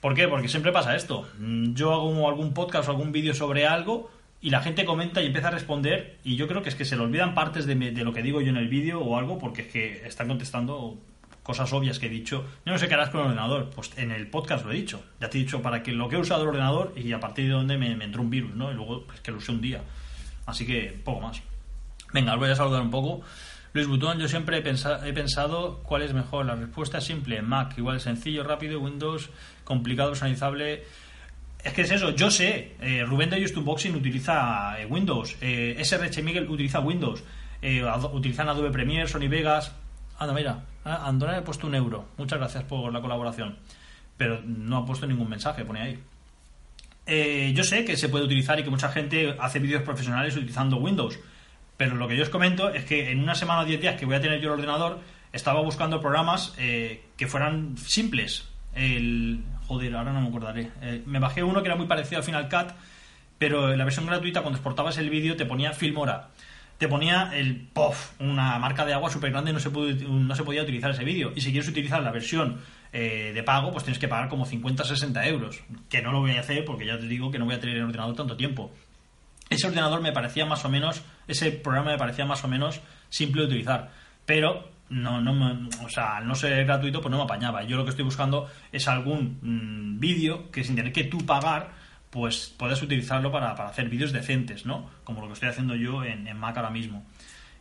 ¿Por 0.00 0.14
qué? 0.14 0.28
Porque 0.28 0.48
siempre 0.48 0.72
pasa 0.72 0.96
esto. 0.96 1.28
Yo 1.38 1.92
hago 1.92 2.28
algún 2.28 2.52
podcast 2.52 2.88
o 2.88 2.90
algún 2.90 3.12
vídeo 3.12 3.34
sobre 3.34 3.66
algo 3.66 4.10
y 4.40 4.50
la 4.50 4.60
gente 4.60 4.84
comenta 4.84 5.22
y 5.22 5.26
empieza 5.26 5.48
a 5.48 5.52
responder 5.52 6.18
y 6.24 6.36
yo 6.36 6.48
creo 6.48 6.62
que 6.62 6.68
es 6.68 6.74
que 6.74 6.84
se 6.84 6.96
le 6.96 7.02
olvidan 7.02 7.34
partes 7.34 7.64
de, 7.64 7.76
de 7.76 8.04
lo 8.04 8.12
que 8.12 8.22
digo 8.22 8.40
yo 8.40 8.50
en 8.50 8.56
el 8.56 8.68
vídeo 8.68 9.00
o 9.00 9.16
algo 9.16 9.38
porque 9.38 9.62
es 9.62 9.68
que 9.68 10.06
están 10.06 10.26
contestando 10.26 10.98
cosas 11.42 11.72
obvias 11.72 11.98
que 11.98 12.06
he 12.06 12.10
dicho. 12.10 12.44
No 12.64 12.78
sé 12.78 12.88
qué 12.88 12.94
harás 12.94 13.10
con 13.10 13.20
el 13.20 13.26
ordenador. 13.26 13.70
Pues 13.74 13.92
en 13.96 14.10
el 14.10 14.28
podcast 14.28 14.64
lo 14.64 14.72
he 14.72 14.76
dicho. 14.76 15.02
Ya 15.20 15.28
te 15.28 15.38
he 15.38 15.40
dicho 15.42 15.62
para 15.62 15.82
que 15.82 15.92
lo 15.92 16.08
que 16.08 16.16
he 16.16 16.18
usado 16.18 16.42
el 16.42 16.48
ordenador 16.48 16.92
y 16.96 17.12
a 17.12 17.20
partir 17.20 17.46
de 17.46 17.52
donde 17.52 17.76
me, 17.78 17.92
entró 17.92 18.22
un 18.22 18.30
virus, 18.30 18.54
¿no? 18.54 18.70
Y 18.70 18.74
luego 18.74 19.04
pues, 19.06 19.20
que 19.20 19.30
lo 19.30 19.38
usé 19.38 19.52
un 19.52 19.60
día. 19.60 19.82
Así 20.46 20.66
que 20.66 21.00
poco 21.04 21.20
más. 21.20 21.42
Venga, 22.12 22.34
os 22.34 22.38
voy 22.38 22.50
a 22.50 22.56
saludar 22.56 22.82
un 22.82 22.90
poco. 22.90 23.22
Luis 23.72 23.86
Butón, 23.86 24.18
yo 24.18 24.28
siempre 24.28 24.58
he, 24.58 24.62
pensado, 24.62 25.04
he 25.04 25.12
pensado 25.12 25.82
cuál 25.82 26.02
es 26.02 26.12
mejor. 26.12 26.46
La 26.46 26.54
respuesta 26.54 26.98
es 26.98 27.04
simple. 27.04 27.40
Mac, 27.42 27.74
igual 27.78 28.00
sencillo, 28.00 28.44
rápido. 28.44 28.80
Windows, 28.80 29.30
complicado, 29.64 30.10
personalizable. 30.10 30.84
Es 31.64 31.72
que 31.72 31.82
es 31.82 31.90
eso, 31.90 32.10
yo 32.10 32.30
sé. 32.30 32.76
Eh, 32.80 33.04
Rubén 33.04 33.30
de 33.30 33.40
Just 33.40 33.56
Unboxing 33.56 33.94
utiliza 33.94 34.78
eh, 34.78 34.84
Windows. 34.84 35.36
Eh, 35.40 35.80
SRH 35.82 36.22
Miguel 36.22 36.48
utiliza 36.50 36.80
Windows. 36.80 37.24
utilizan 38.12 38.48
Adobe 38.48 38.70
Premiere, 38.70 39.08
Sony 39.08 39.28
Vegas 39.28 39.72
Anda, 40.22 40.34
mira, 40.34 40.62
ah, 40.84 41.06
Andona 41.06 41.38
ha 41.38 41.44
puesto 41.44 41.66
un 41.66 41.74
euro. 41.74 42.08
Muchas 42.16 42.38
gracias 42.38 42.64
por 42.64 42.92
la 42.92 43.00
colaboración. 43.00 43.56
Pero 44.16 44.40
no 44.44 44.78
ha 44.78 44.86
puesto 44.86 45.06
ningún 45.06 45.28
mensaje, 45.28 45.64
pone 45.64 45.80
ahí. 45.80 45.98
Eh, 47.06 47.52
yo 47.54 47.64
sé 47.64 47.84
que 47.84 47.96
se 47.96 48.08
puede 48.08 48.24
utilizar 48.24 48.58
y 48.60 48.62
que 48.62 48.70
mucha 48.70 48.88
gente 48.90 49.36
hace 49.40 49.58
vídeos 49.58 49.82
profesionales 49.82 50.36
utilizando 50.36 50.76
Windows. 50.76 51.18
Pero 51.76 51.96
lo 51.96 52.06
que 52.06 52.16
yo 52.16 52.22
os 52.22 52.28
comento 52.28 52.70
es 52.70 52.84
que 52.84 53.10
en 53.10 53.20
una 53.20 53.34
semana 53.34 53.62
o 53.62 53.64
10 53.64 53.80
días 53.80 53.96
que 53.96 54.06
voy 54.06 54.14
a 54.14 54.20
tener 54.20 54.40
yo 54.40 54.48
el 54.48 54.60
ordenador, 54.60 55.00
estaba 55.32 55.60
buscando 55.62 56.00
programas 56.00 56.54
eh, 56.58 57.04
que 57.16 57.26
fueran 57.26 57.76
simples. 57.78 58.48
El. 58.74 59.42
Joder, 59.66 59.96
ahora 59.96 60.12
no 60.12 60.20
me 60.20 60.28
acordaré. 60.28 60.70
Eh, 60.82 61.02
me 61.06 61.18
bajé 61.18 61.42
uno 61.42 61.62
que 61.62 61.68
era 61.68 61.76
muy 61.76 61.86
parecido 61.86 62.18
al 62.18 62.24
Final 62.24 62.48
Cut, 62.48 62.74
pero 63.38 63.72
en 63.72 63.78
la 63.78 63.84
versión 63.84 64.06
gratuita, 64.06 64.42
cuando 64.42 64.58
exportabas 64.58 64.98
el 64.98 65.08
vídeo, 65.08 65.36
te 65.36 65.46
ponía 65.46 65.72
Filmora 65.72 66.28
te 66.82 66.88
ponía 66.88 67.30
el 67.32 67.68
POF, 67.72 68.20
una 68.20 68.58
marca 68.58 68.84
de 68.84 68.92
agua 68.92 69.08
súper 69.08 69.30
grande 69.30 69.52
no 69.52 69.60
se, 69.60 69.70
no 69.70 70.34
se 70.34 70.42
podía 70.42 70.64
utilizar 70.64 70.90
ese 70.90 71.04
vídeo. 71.04 71.32
Y 71.36 71.40
si 71.40 71.52
quieres 71.52 71.68
utilizar 71.68 72.02
la 72.02 72.10
versión 72.10 72.60
eh, 72.92 73.30
de 73.32 73.42
pago, 73.44 73.70
pues 73.70 73.84
tienes 73.84 74.00
que 74.00 74.08
pagar 74.08 74.28
como 74.28 74.46
50-60 74.46 75.24
euros. 75.28 75.60
Que 75.88 76.02
no 76.02 76.10
lo 76.10 76.18
voy 76.18 76.32
a 76.32 76.40
hacer 76.40 76.64
porque 76.64 76.84
ya 76.84 76.98
te 76.98 77.06
digo 77.06 77.30
que 77.30 77.38
no 77.38 77.44
voy 77.44 77.54
a 77.54 77.60
tener 77.60 77.76
el 77.76 77.84
ordenador 77.84 78.16
tanto 78.16 78.36
tiempo. 78.36 78.72
Ese 79.48 79.68
ordenador 79.68 80.00
me 80.00 80.10
parecía 80.10 80.44
más 80.44 80.64
o 80.64 80.68
menos, 80.68 81.02
ese 81.28 81.52
programa 81.52 81.92
me 81.92 81.98
parecía 81.98 82.26
más 82.26 82.42
o 82.42 82.48
menos 82.48 82.80
simple 83.10 83.42
de 83.42 83.46
utilizar. 83.46 83.92
Pero 84.26 84.68
no, 84.88 85.20
no 85.20 85.34
me, 85.34 85.68
o 85.84 85.88
sea, 85.88 86.16
al 86.16 86.26
no 86.26 86.34
ser 86.34 86.64
gratuito, 86.64 87.00
pues 87.00 87.12
no 87.12 87.18
me 87.18 87.24
apañaba. 87.24 87.62
Yo 87.62 87.76
lo 87.76 87.84
que 87.84 87.90
estoy 87.90 88.04
buscando 88.04 88.50
es 88.72 88.88
algún 88.88 89.38
mm, 89.40 90.00
vídeo 90.00 90.50
que 90.50 90.64
sin 90.64 90.74
tener 90.74 90.92
que 90.92 91.04
tú 91.04 91.18
pagar 91.18 91.74
pues 92.12 92.54
puedes 92.58 92.82
utilizarlo 92.82 93.32
para, 93.32 93.52
hacer 93.52 93.88
vídeos 93.88 94.12
decentes, 94.12 94.66
¿no? 94.66 94.90
Como 95.02 95.22
lo 95.22 95.28
que 95.28 95.32
estoy 95.32 95.48
haciendo 95.48 95.74
yo 95.74 96.04
en, 96.04 96.38
Mac 96.38 96.54
ahora 96.58 96.68
mismo. 96.68 97.06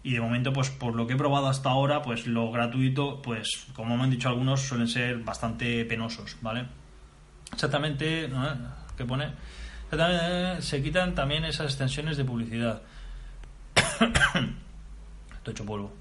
Y 0.03 0.12
de 0.12 0.20
momento, 0.20 0.51
pues 0.51 0.70
por 0.70 0.93
lo 0.93 1.08
que 1.08 1.13
he 1.13 1.15
probado 1.15 1.48
hasta 1.48 1.70
ahora, 1.70 2.01
pues 2.01 2.27
lo 2.27 2.51
gratuito, 2.51 3.22
pues 3.22 3.67
como 3.74 3.96
me 3.96 4.03
han 4.03 4.10
dicho 4.10 4.27
algunos, 4.27 4.60
suelen 4.60 4.89
ser 4.89 5.20
bastante 5.20 5.86
penosos, 5.86 6.36
¿vale? 6.41 6.65
Exactamente. 7.53 8.29
¿qué 8.98 9.05
pone? 9.05 9.29
se 10.60 10.84
quitan 10.84 11.15
también 11.15 11.46
esas 11.46 11.67
extensiones 11.67 12.17
de 12.17 12.25
publicidad. 12.25 12.81
Estoy 13.75 15.53
hecho 15.53 15.65
polvo. 15.65 15.93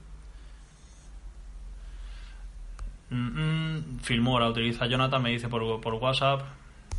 Mm, 3.10 3.76
mm, 3.76 3.98
Filmora 4.00 4.48
utiliza 4.48 4.86
Jonathan, 4.86 5.22
me 5.22 5.30
dice 5.30 5.48
por, 5.48 5.80
por 5.80 5.94
WhatsApp. 5.94 6.42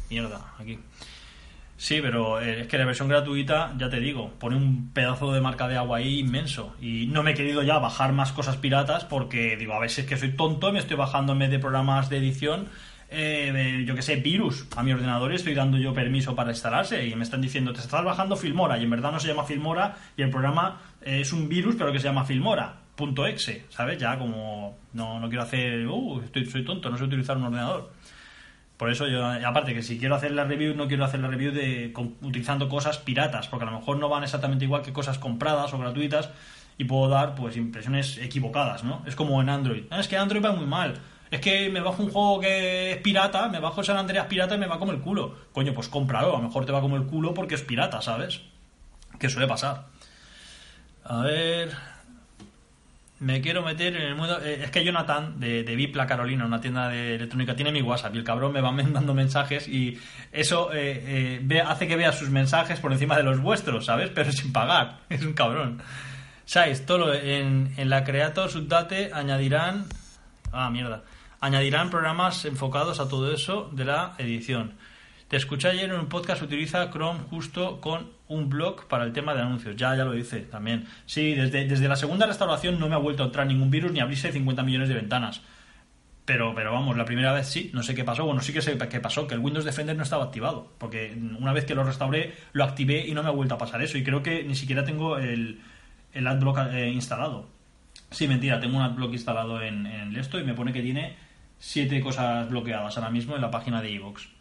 Mierda, 0.10 0.54
aquí. 0.58 0.80
Sí, 1.82 2.00
pero 2.00 2.40
eh, 2.40 2.62
es 2.62 2.68
que 2.68 2.78
la 2.78 2.86
versión 2.86 3.08
gratuita, 3.08 3.74
ya 3.76 3.90
te 3.90 4.00
digo, 4.00 4.34
pone 4.38 4.56
un 4.56 4.92
pedazo 4.94 5.34
de 5.34 5.42
marca 5.42 5.68
de 5.68 5.78
agua 5.78 5.98
ahí 5.98 6.20
inmenso. 6.20 6.76
Y 6.80 7.08
no 7.08 7.24
me 7.24 7.32
he 7.32 7.34
querido 7.34 7.64
ya 7.64 7.80
bajar 7.80 8.14
más 8.14 8.32
cosas 8.32 8.58
piratas 8.58 9.04
porque 9.04 9.58
digo, 9.58 9.74
a 9.74 9.80
veces 9.80 10.06
que 10.06 10.16
soy 10.16 10.34
tonto 10.34 10.70
y 10.70 10.74
me 10.74 10.78
estoy 10.78 10.96
bajando 10.96 11.34
en 11.34 11.40
vez 11.40 11.50
de 11.50 11.58
programas 11.58 12.08
de 12.08 12.18
edición, 12.18 12.68
eh, 13.10 13.84
yo 13.88 13.96
que 13.96 14.04
sé, 14.04 14.18
virus 14.18 14.68
a 14.78 14.84
mi 14.84 14.94
ordenador 14.94 15.32
y 15.32 15.38
estoy 15.38 15.56
dando 15.56 15.80
yo 15.80 15.92
permiso 15.92 16.36
para 16.36 16.52
instalarse. 16.52 17.08
Y 17.08 17.16
me 17.16 17.24
están 17.24 17.42
diciendo, 17.42 17.74
te 17.74 17.80
estás 17.80 18.04
bajando 18.04 18.36
Filmora. 18.36 18.78
Y 18.78 18.84
en 18.84 18.90
verdad 18.92 19.12
no 19.12 19.20
se 19.20 19.30
llama 19.30 19.46
Filmora 19.46 19.98
y 20.16 20.22
el 20.22 20.30
programa 20.30 20.80
es 21.02 21.34
un 21.34 21.50
virus, 21.50 21.78
pero 21.80 21.92
que 21.92 21.98
se 21.98 22.06
llama 22.06 22.26
Filmora. 22.26 22.76
Punto 22.96 23.26
.exe, 23.26 23.66
¿sabes? 23.70 23.98
Ya 23.98 24.20
como 24.20 24.78
no, 24.94 25.20
no 25.20 25.28
quiero 25.30 25.42
hacer, 25.42 25.88
uh, 25.88 26.22
estoy, 26.22 26.46
soy 26.46 26.64
tonto, 26.64 26.92
no 26.92 26.98
sé 27.00 27.06
utilizar 27.06 27.38
un 27.38 27.46
ordenador. 27.46 27.92
Por 28.82 28.90
eso 28.90 29.06
yo, 29.08 29.24
aparte 29.24 29.76
que 29.76 29.84
si 29.84 30.00
quiero 30.00 30.16
hacer 30.16 30.32
la 30.32 30.44
review, 30.44 30.74
no 30.74 30.88
quiero 30.88 31.06
hacer 31.06 31.20
la 31.20 31.28
review 31.28 31.52
de 31.52 31.94
utilizando 32.24 32.68
cosas 32.68 32.98
piratas, 32.98 33.48
porque 33.48 33.64
a 33.64 33.70
lo 33.70 33.78
mejor 33.78 33.98
no 33.98 34.10
van 34.10 34.24
exactamente 34.24 34.66
igual 34.66 34.82
que 34.82 34.92
cosas 34.92 35.20
compradas 35.20 35.72
o 35.72 35.78
gratuitas 35.78 36.32
y 36.80 36.86
puedo 36.86 37.08
dar 37.08 37.36
pues 37.36 37.58
impresiones 37.58 38.18
equivocadas, 38.18 38.84
¿no? 38.84 39.04
Es 39.06 39.16
como 39.16 39.40
en 39.40 39.50
Android. 39.50 39.84
es 39.92 40.08
que 40.08 40.18
Android 40.18 40.44
va 40.44 40.54
muy 40.54 40.66
mal. 40.66 40.96
Es 41.30 41.42
que 41.42 41.70
me 41.70 41.80
bajo 41.80 42.02
un 42.02 42.10
juego 42.10 42.40
que 42.40 42.94
es 42.94 42.98
pirata, 42.98 43.50
me 43.50 43.60
bajo 43.60 43.84
San 43.84 43.98
Andreas 43.98 44.26
pirata 44.26 44.56
y 44.56 44.58
me 44.58 44.66
va 44.66 44.80
como 44.80 44.94
el 44.94 45.00
culo. 45.00 45.36
Coño, 45.52 45.76
pues 45.76 45.88
cómpralo, 45.88 46.36
a 46.36 46.40
lo 46.40 46.48
mejor 46.48 46.66
te 46.66 46.72
va 46.72 46.82
como 46.82 46.96
el 46.96 47.04
culo 47.04 47.36
porque 47.36 47.54
es 47.54 47.62
pirata, 47.62 48.02
¿sabes? 48.02 48.42
Que 49.20 49.30
suele 49.30 49.48
pasar. 49.48 49.90
A 51.04 51.22
ver, 51.22 51.70
me 53.22 53.40
quiero 53.40 53.62
meter 53.62 53.96
en 53.96 54.02
el 54.02 54.16
mundo. 54.16 54.40
Eh, 54.42 54.62
es 54.64 54.72
que 54.72 54.84
Jonathan, 54.84 55.40
de, 55.40 55.64
de 55.64 55.76
Vipla 55.76 56.08
Carolina, 56.08 56.44
una 56.44 56.60
tienda 56.60 56.90
de 56.90 57.16
electrónica, 57.16 57.56
tiene 57.56 57.72
mi 57.72 57.84
WhatsApp 57.84 58.16
y 58.16 58.18
el 58.18 58.24
cabrón 58.24 58.52
me 58.52 58.62
va 58.62 58.72
mandando 58.72 59.14
mensajes 59.14 59.68
y 59.68 60.00
eso 60.32 60.74
eh, 60.74 61.40
eh, 61.48 61.64
hace 61.66 61.88
que 61.88 61.96
vea 61.96 62.12
sus 62.12 62.32
mensajes 62.32 62.80
por 62.80 62.92
encima 62.92 63.16
de 63.16 63.24
los 63.24 63.40
vuestros, 63.40 63.86
¿sabes? 63.86 64.10
Pero 64.16 64.32
sin 64.32 64.52
pagar. 64.52 65.02
Es 65.08 65.24
un 65.24 65.34
cabrón. 65.34 65.84
¿Sabes? 66.46 66.86
Todo 66.86 67.14
en, 67.14 67.72
en 67.78 67.90
la 67.90 68.04
Creator 68.04 68.50
Subdate 68.50 69.12
añadirán. 69.14 69.86
Ah, 70.52 70.72
mierda. 70.72 71.04
Añadirán 71.40 71.92
programas 71.92 72.44
enfocados 72.46 73.00
a 73.00 73.08
todo 73.08 73.32
eso 73.32 73.70
de 73.72 73.86
la 73.86 74.16
edición. 74.18 74.74
Te 75.32 75.38
escuché 75.38 75.70
ayer 75.70 75.86
en 75.86 75.98
un 75.98 76.08
podcast, 76.08 76.42
utiliza 76.42 76.92
Chrome 76.92 77.22
justo 77.30 77.80
con 77.80 78.10
un 78.28 78.50
blog 78.50 78.86
para 78.90 79.06
el 79.06 79.14
tema 79.14 79.34
de 79.34 79.40
anuncios. 79.40 79.78
Ya, 79.78 79.96
ya 79.96 80.04
lo 80.04 80.14
hice 80.14 80.42
también. 80.42 80.86
Sí, 81.06 81.36
desde, 81.36 81.64
desde 81.64 81.88
la 81.88 81.96
segunda 81.96 82.26
restauración 82.26 82.78
no 82.78 82.90
me 82.90 82.96
ha 82.96 82.98
vuelto 82.98 83.24
a 83.24 83.28
entrar 83.28 83.48
ningún 83.48 83.72
virus 83.72 83.94
ni 83.94 84.02
abrirse 84.02 84.34
50 84.34 84.62
millones 84.64 84.90
de 84.90 84.96
ventanas. 84.96 85.42
Pero, 86.26 86.54
pero 86.54 86.74
vamos, 86.74 86.98
la 86.98 87.06
primera 87.06 87.32
vez 87.32 87.48
sí, 87.48 87.72
no 87.74 87.82
sé 87.82 87.96
qué 87.96 88.04
pasó. 88.04 88.26
Bueno, 88.26 88.42
sí 88.42 88.52
que 88.52 88.62
sé 88.62 88.78
qué 88.78 89.00
pasó, 89.00 89.26
que 89.26 89.36
el 89.36 89.40
Windows 89.40 89.64
Defender 89.64 89.96
no 89.96 90.04
estaba 90.04 90.26
activado. 90.26 90.74
Porque 90.78 91.18
una 91.40 91.54
vez 91.54 91.64
que 91.64 91.76
lo 91.76 91.86
restauré, 91.86 92.36
lo 92.52 92.66
activé 92.66 93.08
y 93.08 93.14
no 93.14 93.24
me 93.24 93.30
ha 93.30 93.32
vuelto 93.32 93.56
a 93.56 93.58
pasar 93.58 93.82
eso. 93.82 93.98
Y 93.98 94.04
creo 94.04 94.22
que 94.22 94.44
ni 94.44 94.56
siquiera 94.56 94.84
tengo 94.84 95.18
el, 95.18 95.62
el 96.12 96.28
AdBlock 96.28 96.74
eh, 96.74 96.90
instalado. 96.90 97.48
Sí, 98.10 98.28
mentira, 98.28 98.60
tengo 98.60 98.76
un 98.76 98.84
AdBlock 98.84 99.14
instalado 99.14 99.62
en, 99.62 99.86
en 99.86 100.14
esto 100.18 100.42
y 100.42 100.44
me 100.44 100.56
pone 100.56 100.74
que 100.74 100.82
tiene 100.82 101.16
siete 101.58 102.02
cosas 102.02 102.50
bloqueadas 102.50 102.98
ahora 102.98 103.10
mismo 103.10 103.36
en 103.38 103.42
la 103.42 103.50
página 103.50 103.82
de 103.82 103.92
iVoox 103.92 104.41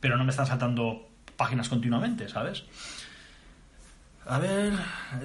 pero 0.00 0.16
no 0.16 0.24
me 0.24 0.30
están 0.30 0.46
saltando 0.46 1.08
páginas 1.36 1.68
continuamente, 1.68 2.28
¿sabes? 2.28 2.64
A 4.28 4.40
ver, 4.40 4.72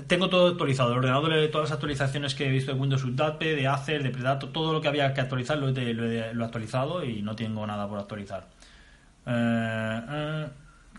tengo 0.05 0.29
todo 0.29 0.49
actualizado. 0.49 0.91
El 0.91 0.99
ordenador, 0.99 1.33
de 1.33 1.47
todas 1.47 1.69
las 1.69 1.75
actualizaciones 1.75 2.35
que 2.35 2.47
he 2.47 2.51
visto 2.51 2.71
de 2.71 2.79
Windows 2.79 3.03
Update, 3.03 3.55
de 3.55 3.67
Acer, 3.67 4.03
de 4.03 4.11
Predator, 4.11 4.51
todo 4.51 4.73
lo 4.73 4.81
que 4.81 4.87
había 4.87 5.11
que 5.13 5.21
actualizar 5.21 5.57
lo 5.57 5.69
he, 5.69 6.43
actualizado 6.43 7.03
y 7.03 7.23
no 7.23 7.35
tengo 7.35 7.65
nada 7.65 7.87
por 7.87 7.97
actualizar. 7.97 8.47
Eh, 9.25 10.01
eh, 10.09 10.47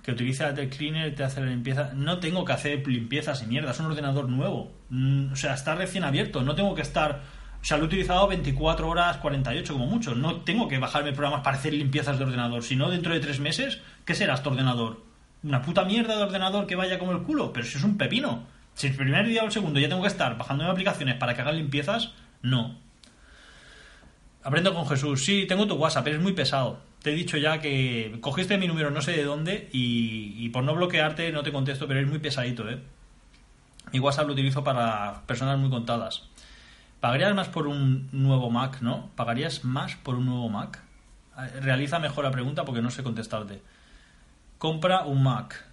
que 0.02 0.10
utiliza 0.10 0.48
el 0.48 0.68
cleaner 0.68 1.14
te 1.14 1.22
hace 1.22 1.40
la 1.40 1.46
limpieza. 1.46 1.92
No 1.94 2.18
tengo 2.18 2.44
que 2.44 2.52
hacer 2.52 2.86
limpiezas 2.88 3.42
y 3.44 3.46
mierda, 3.46 3.70
es 3.70 3.78
un 3.78 3.86
ordenador 3.86 4.28
nuevo. 4.28 4.72
Mm, 4.90 5.32
o 5.32 5.36
sea, 5.36 5.54
está 5.54 5.76
recién 5.76 6.02
abierto, 6.02 6.42
no 6.42 6.56
tengo 6.56 6.74
que 6.74 6.82
estar 6.82 7.20
o 7.62 7.64
sea, 7.64 7.76
lo 7.76 7.84
he 7.84 7.86
utilizado 7.86 8.26
24 8.26 8.88
horas, 8.88 9.18
48 9.18 9.72
como 9.72 9.86
mucho. 9.86 10.16
No 10.16 10.40
tengo 10.40 10.66
que 10.66 10.78
bajarme 10.78 11.12
programas 11.12 11.42
para 11.42 11.56
hacer 11.56 11.72
limpiezas 11.72 12.18
de 12.18 12.24
ordenador. 12.24 12.64
Si 12.64 12.74
no, 12.74 12.90
dentro 12.90 13.14
de 13.14 13.20
tres 13.20 13.38
meses, 13.38 13.80
¿qué 14.04 14.16
será 14.16 14.34
este 14.34 14.48
ordenador? 14.48 15.04
¿Una 15.44 15.62
puta 15.62 15.84
mierda 15.84 16.16
de 16.16 16.24
ordenador 16.24 16.66
que 16.66 16.74
vaya 16.74 16.98
como 16.98 17.12
el 17.12 17.22
culo? 17.22 17.52
Pero 17.52 17.64
si 17.64 17.78
es 17.78 17.84
un 17.84 17.96
pepino. 17.96 18.42
Si 18.74 18.88
el 18.88 18.96
primer 18.96 19.28
día 19.28 19.42
o 19.42 19.46
el 19.46 19.52
segundo 19.52 19.78
ya 19.78 19.88
tengo 19.88 20.02
que 20.02 20.08
estar 20.08 20.36
bajándome 20.36 20.70
aplicaciones 20.70 21.14
para 21.14 21.36
que 21.36 21.42
hagan 21.42 21.56
limpiezas, 21.56 22.14
no. 22.42 22.80
Aprendo 24.42 24.74
con 24.74 24.88
Jesús. 24.88 25.24
Sí, 25.24 25.46
tengo 25.46 25.68
tu 25.68 25.76
WhatsApp, 25.76 26.02
pero 26.02 26.16
es 26.16 26.22
muy 26.22 26.32
pesado. 26.32 26.80
Te 27.00 27.12
he 27.12 27.14
dicho 27.14 27.36
ya 27.36 27.60
que 27.60 28.18
cogiste 28.20 28.58
mi 28.58 28.66
número 28.66 28.90
no 28.90 29.02
sé 29.02 29.12
de 29.12 29.22
dónde 29.22 29.68
y, 29.72 30.34
y 30.36 30.48
por 30.48 30.64
no 30.64 30.74
bloquearte 30.74 31.30
no 31.30 31.44
te 31.44 31.52
contesto, 31.52 31.86
pero 31.86 32.00
es 32.00 32.08
muy 32.08 32.18
pesadito, 32.18 32.68
¿eh? 32.68 32.80
Mi 33.92 34.00
WhatsApp 34.00 34.26
lo 34.26 34.32
utilizo 34.32 34.64
para 34.64 35.22
personas 35.26 35.58
muy 35.60 35.70
contadas. 35.70 36.31
¿Pagarías 37.02 37.34
más 37.34 37.48
por 37.48 37.66
un 37.66 38.08
nuevo 38.12 38.48
Mac, 38.48 38.80
no? 38.80 39.10
¿Pagarías 39.16 39.64
más 39.64 39.96
por 39.96 40.14
un 40.14 40.26
nuevo 40.26 40.48
Mac? 40.48 40.80
Eh, 41.36 41.58
realiza 41.60 41.98
mejor 41.98 42.22
la 42.22 42.30
pregunta 42.30 42.64
porque 42.64 42.80
no 42.80 42.92
sé 42.92 43.02
contestarte. 43.02 43.60
Compra 44.56 45.02
un 45.02 45.20
Mac. 45.24 45.64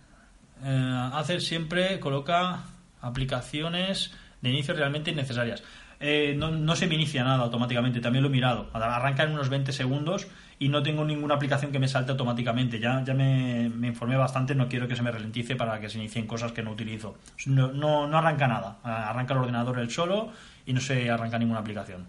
Eh, 0.63 1.10
hacer 1.13 1.42
siempre, 1.42 2.00
coloca 2.00 2.63
aplicaciones 3.00 4.12
de 4.42 4.50
inicio 4.50 4.74
realmente 4.74 5.12
innecesarias. 5.12 5.62
Eh, 6.02 6.34
no, 6.38 6.76
se 6.78 6.88
me 6.88 6.96
inicia 6.96 7.24
nada 7.24 7.44
automáticamente, 7.44 8.00
también 8.00 8.24
lo 8.24 8.30
he 8.30 8.32
mirado. 8.32 8.70
Arranca 8.74 9.24
en 9.24 9.32
unos 9.32 9.50
20 9.50 9.74
segundos 9.74 10.28
y 10.58 10.70
no 10.70 10.82
tengo 10.82 11.04
ninguna 11.04 11.36
aplicación 11.36 11.72
que 11.72 11.80
me 11.80 11.90
salte 11.90 12.12
automáticamente. 12.12 12.80
Ya, 12.80 13.04
ya 13.04 13.14
me, 13.14 13.70
me, 13.70 13.88
informé 13.88 14.16
bastante, 14.16 14.56
no 14.56 14.70
quiero 14.70 14.88
que 14.88 14.96
se 14.96 15.02
me 15.02 15.12
ralentice 15.12 15.56
para 15.56 15.80
que 15.80 15.90
se 15.90 15.98
inicien 15.98 16.26
cosas 16.26 16.54
que 16.54 16.64
no 16.64 16.72
utilizo. 16.72 17.18
No, 17.48 17.72
no, 17.72 18.08
no 18.08 18.18
arranca 18.18 18.48
nada, 18.48 18.78
arranca 18.84 19.34
el 19.34 19.42
ordenador 19.42 19.80
él 19.80 19.92
solo 19.92 20.32
y 20.66 20.74
no 20.74 20.80
se 20.80 21.10
arranca 21.10 21.38
ninguna 21.38 21.60
aplicación. 21.60 22.08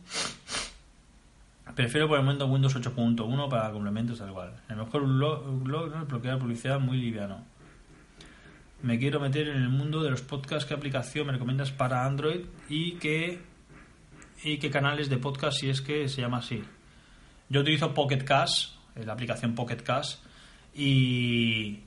Prefiero 1.74 2.08
por 2.08 2.18
el 2.18 2.24
momento 2.24 2.46
Windows 2.46 2.76
8.1 2.76 3.48
para 3.48 3.70
complementos 3.70 4.18
tal 4.18 4.32
cual. 4.32 4.52
El 4.68 4.76
mejor 4.76 5.06
blog 5.06 6.04
bloquear 6.06 6.38
publicidad 6.38 6.78
muy 6.80 6.98
liviano. 6.98 7.44
Me 8.82 8.98
quiero 8.98 9.20
meter 9.20 9.48
en 9.48 9.58
el 9.58 9.68
mundo 9.68 10.02
de 10.02 10.10
los 10.10 10.22
podcasts. 10.22 10.64
¿Qué 10.64 10.74
aplicación 10.74 11.26
me 11.26 11.32
recomiendas 11.32 11.70
para 11.70 12.06
Android? 12.06 12.46
Y 12.68 12.92
qué, 12.92 13.40
y 14.42 14.58
qué 14.58 14.70
canales 14.70 15.08
de 15.08 15.18
podcast 15.18 15.58
si 15.58 15.70
es 15.70 15.80
que 15.80 16.08
se 16.08 16.20
llama 16.20 16.38
así. 16.38 16.62
Yo 17.48 17.60
utilizo 17.60 17.92
Pocket 17.94 18.24
Cast, 18.24 18.74
eh, 18.96 19.04
la 19.04 19.12
aplicación 19.12 19.54
Pocket 19.54 19.82
Cast, 19.82 20.24
y, 20.74 21.80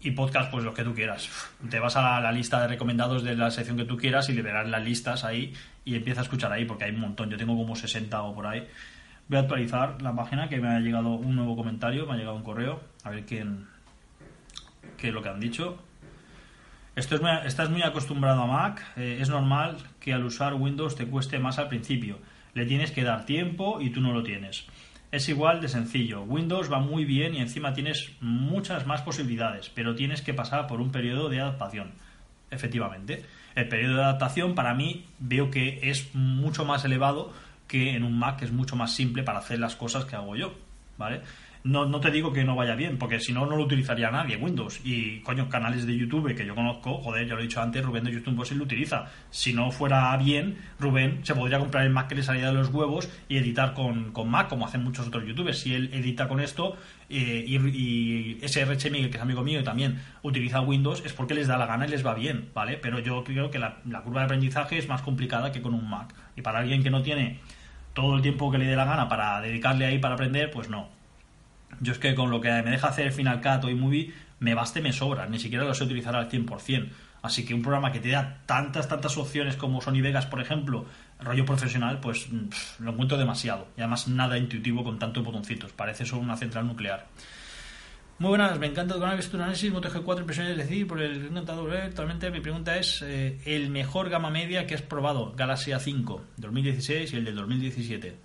y 0.00 0.10
podcast, 0.12 0.50
pues 0.50 0.64
lo 0.64 0.72
que 0.72 0.84
tú 0.84 0.94
quieras. 0.94 1.28
Te 1.68 1.80
vas 1.80 1.96
a 1.96 2.20
la, 2.20 2.32
lista 2.32 2.60
de 2.60 2.68
recomendados 2.68 3.24
de 3.24 3.36
la 3.36 3.50
sección 3.50 3.76
que 3.76 3.84
tú 3.84 3.96
quieras 3.96 4.28
y 4.28 4.32
le 4.32 4.42
verás 4.42 4.68
las 4.68 4.82
listas 4.82 5.24
ahí 5.24 5.52
y 5.84 5.96
empieza 5.96 6.20
a 6.20 6.24
escuchar 6.24 6.52
ahí 6.52 6.64
porque 6.64 6.84
hay 6.84 6.92
un 6.92 7.00
montón. 7.00 7.30
Yo 7.30 7.36
tengo 7.36 7.56
como 7.56 7.74
60 7.74 8.22
o 8.22 8.34
por 8.34 8.46
ahí. 8.46 8.66
Voy 9.28 9.38
a 9.38 9.42
actualizar 9.42 10.00
la 10.02 10.14
página 10.14 10.48
que 10.48 10.60
me 10.60 10.68
ha 10.68 10.80
llegado 10.80 11.10
un 11.10 11.34
nuevo 11.36 11.56
comentario, 11.56 12.06
me 12.06 12.14
ha 12.14 12.16
llegado 12.16 12.36
un 12.36 12.42
correo, 12.42 12.80
a 13.04 13.10
ver 13.10 13.24
quién 13.24 13.66
qué 14.96 15.08
es 15.08 15.14
lo 15.14 15.22
que 15.22 15.28
han 15.28 15.40
dicho. 15.40 15.78
Esto 16.94 17.16
es 17.16 17.22
estás 17.46 17.70
muy 17.70 17.82
acostumbrado 17.82 18.42
a 18.42 18.46
Mac, 18.46 18.84
eh, 18.96 19.16
es 19.18 19.30
normal 19.30 19.78
que 19.98 20.12
al 20.12 20.24
usar 20.24 20.52
Windows 20.52 20.94
te 20.94 21.06
cueste 21.06 21.38
más 21.38 21.58
al 21.58 21.68
principio. 21.68 22.18
Le 22.52 22.66
tienes 22.66 22.90
que 22.90 23.02
dar 23.02 23.24
tiempo 23.24 23.80
y 23.80 23.88
tú 23.88 24.02
no 24.02 24.12
lo 24.12 24.22
tienes. 24.22 24.66
Es 25.10 25.26
igual 25.30 25.62
de 25.62 25.68
sencillo. 25.68 26.22
Windows 26.22 26.70
va 26.70 26.80
muy 26.80 27.06
bien 27.06 27.34
y 27.34 27.40
encima 27.40 27.72
tienes 27.72 28.12
muchas 28.20 28.86
más 28.86 29.00
posibilidades, 29.00 29.70
pero 29.70 29.94
tienes 29.94 30.20
que 30.20 30.34
pasar 30.34 30.66
por 30.66 30.82
un 30.82 30.92
periodo 30.92 31.30
de 31.30 31.40
adaptación. 31.40 31.92
Efectivamente. 32.50 33.24
El 33.54 33.68
periodo 33.68 33.96
de 33.96 34.04
adaptación 34.04 34.54
para 34.54 34.74
mí 34.74 35.06
veo 35.18 35.50
que 35.50 35.80
es 35.90 36.14
mucho 36.14 36.66
más 36.66 36.84
elevado 36.84 37.32
que 37.68 37.94
en 37.94 38.04
un 38.04 38.18
Mac 38.18 38.38
que 38.38 38.44
es 38.44 38.52
mucho 38.52 38.76
más 38.76 38.94
simple 38.94 39.22
para 39.22 39.38
hacer 39.38 39.58
las 39.58 39.76
cosas 39.76 40.04
que 40.04 40.16
hago 40.16 40.36
yo. 40.36 40.54
¿Vale? 40.98 41.22
No, 41.64 41.86
no 41.86 42.00
te 42.00 42.10
digo 42.10 42.32
que 42.32 42.42
no 42.42 42.56
vaya 42.56 42.74
bien, 42.74 42.98
porque 42.98 43.20
si 43.20 43.32
no, 43.32 43.46
no 43.46 43.56
lo 43.56 43.64
utilizaría 43.64 44.10
nadie 44.10 44.36
Windows. 44.36 44.80
Y, 44.84 45.20
coño, 45.20 45.48
canales 45.48 45.86
de 45.86 45.96
YouTube 45.96 46.34
que 46.34 46.44
yo 46.44 46.56
conozco, 46.56 46.98
joder, 46.98 47.26
ya 47.28 47.34
lo 47.34 47.40
he 47.40 47.44
dicho 47.44 47.62
antes, 47.62 47.84
Rubén 47.84 48.02
de 48.02 48.10
YouTube 48.10 48.34
pues 48.36 48.50
él 48.50 48.58
lo 48.58 48.64
utiliza. 48.64 49.06
Si 49.30 49.52
no 49.52 49.70
fuera 49.70 50.16
bien, 50.16 50.58
Rubén 50.80 51.20
se 51.22 51.34
podría 51.34 51.60
comprar 51.60 51.84
el 51.84 51.90
Mac 51.90 52.08
que 52.08 52.16
le 52.16 52.22
salía 52.24 52.48
de 52.48 52.54
los 52.54 52.68
huevos 52.68 53.08
y 53.28 53.36
editar 53.36 53.74
con, 53.74 54.12
Mac, 54.28 54.48
como 54.48 54.66
hacen 54.66 54.82
muchos 54.82 55.06
otros 55.06 55.24
YouTubers. 55.24 55.60
Si 55.60 55.72
él 55.72 55.90
edita 55.92 56.26
con 56.26 56.40
esto 56.40 56.76
eh, 57.08 57.44
y, 57.46 57.56
y 57.56 58.40
Miguel, 58.90 59.10
que 59.10 59.16
es 59.16 59.22
amigo 59.22 59.44
mío 59.44 59.60
y 59.60 59.64
también 59.64 60.00
utiliza 60.22 60.60
Windows, 60.60 61.02
es 61.06 61.12
porque 61.12 61.34
les 61.34 61.46
da 61.46 61.58
la 61.58 61.66
gana 61.66 61.86
y 61.86 61.90
les 61.90 62.04
va 62.04 62.14
bien, 62.14 62.48
¿vale? 62.54 62.76
Pero 62.76 62.98
yo 62.98 63.22
creo 63.22 63.50
que 63.50 63.60
la, 63.60 63.78
la 63.88 64.02
curva 64.02 64.22
de 64.22 64.24
aprendizaje 64.24 64.78
es 64.78 64.88
más 64.88 65.02
complicada 65.02 65.52
que 65.52 65.62
con 65.62 65.74
un 65.74 65.88
Mac. 65.88 66.12
Y 66.36 66.42
para 66.42 66.58
alguien 66.58 66.82
que 66.82 66.90
no 66.90 67.02
tiene 67.02 67.38
todo 67.92 68.16
el 68.16 68.22
tiempo 68.22 68.50
que 68.50 68.58
le 68.58 68.66
dé 68.66 68.74
la 68.74 68.84
gana 68.84 69.08
para 69.08 69.40
dedicarle 69.40 69.86
ahí 69.86 69.98
para 70.00 70.14
aprender, 70.14 70.50
pues 70.50 70.68
no 70.68 71.01
yo 71.80 71.92
es 71.92 71.98
que 71.98 72.14
con 72.14 72.30
lo 72.30 72.40
que 72.40 72.50
me 72.50 72.70
deja 72.70 72.88
hacer 72.88 73.12
Final 73.12 73.40
Cut 73.40 73.64
o 73.64 73.70
iMovie 73.70 74.12
me 74.40 74.54
baste 74.54 74.80
me 74.80 74.92
sobra, 74.92 75.26
ni 75.26 75.38
siquiera 75.38 75.64
lo 75.64 75.74
sé 75.74 75.84
utilizar 75.84 76.16
al 76.16 76.28
100%. 76.28 76.88
Así 77.22 77.44
que 77.44 77.54
un 77.54 77.62
programa 77.62 77.92
que 77.92 78.00
te 78.00 78.10
da 78.10 78.40
tantas, 78.46 78.88
tantas 78.88 79.16
opciones 79.16 79.56
como 79.56 79.80
Sony 79.80 80.00
Vegas, 80.02 80.26
por 80.26 80.40
ejemplo, 80.40 80.86
rollo 81.20 81.46
profesional, 81.46 82.00
pues 82.00 82.28
lo 82.80 82.90
encuentro 82.90 83.16
demasiado. 83.16 83.68
Y 83.76 83.80
además 83.80 84.08
nada 84.08 84.36
intuitivo 84.36 84.82
con 84.82 84.98
tantos 84.98 85.24
botoncitos. 85.24 85.72
Parece 85.72 86.04
solo 86.04 86.22
una 86.22 86.36
central 86.36 86.66
nuclear. 86.66 87.06
Muy 88.18 88.28
buenas, 88.28 88.58
me 88.58 88.66
encanta 88.66 88.94
tu 88.94 89.16
visto 89.16 89.36
análisis, 89.36 89.72
Moto 89.72 89.88
G4, 89.90 90.20
impresiones 90.20 90.56
de 90.56 90.62
decir, 90.62 90.86
por 90.86 91.00
el 91.00 91.26
encantado 91.26 91.64
ver. 91.64 91.82
Actualmente 91.82 92.30
mi 92.30 92.40
pregunta 92.40 92.76
es 92.76 93.02
eh, 93.02 93.40
el 93.46 93.70
mejor 93.70 94.10
gama 94.10 94.30
media 94.30 94.66
que 94.66 94.74
has 94.74 94.82
probado, 94.82 95.32
Galaxy 95.36 95.70
A5 95.70 96.20
2016 96.36 97.12
y 97.12 97.16
el 97.16 97.24
del 97.24 97.36
2017. 97.36 98.16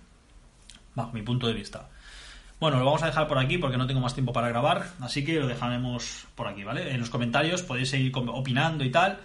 Bajo 0.94 1.12
mi 1.12 1.22
punto 1.22 1.46
de 1.46 1.54
vista. 1.54 1.88
Bueno, 2.60 2.80
lo 2.80 2.84
vamos 2.84 3.04
a 3.04 3.06
dejar 3.06 3.28
por 3.28 3.38
aquí 3.38 3.56
porque 3.56 3.76
no 3.76 3.86
tengo 3.86 4.00
más 4.00 4.14
tiempo 4.14 4.32
para 4.32 4.48
grabar, 4.48 4.88
así 5.00 5.24
que 5.24 5.38
lo 5.38 5.46
dejaremos 5.46 6.26
por 6.34 6.48
aquí, 6.48 6.64
¿vale? 6.64 6.90
En 6.90 6.98
los 6.98 7.08
comentarios 7.08 7.62
podéis 7.62 7.90
seguir 7.90 8.12
opinando 8.16 8.82
y 8.84 8.90
tal. 8.90 9.20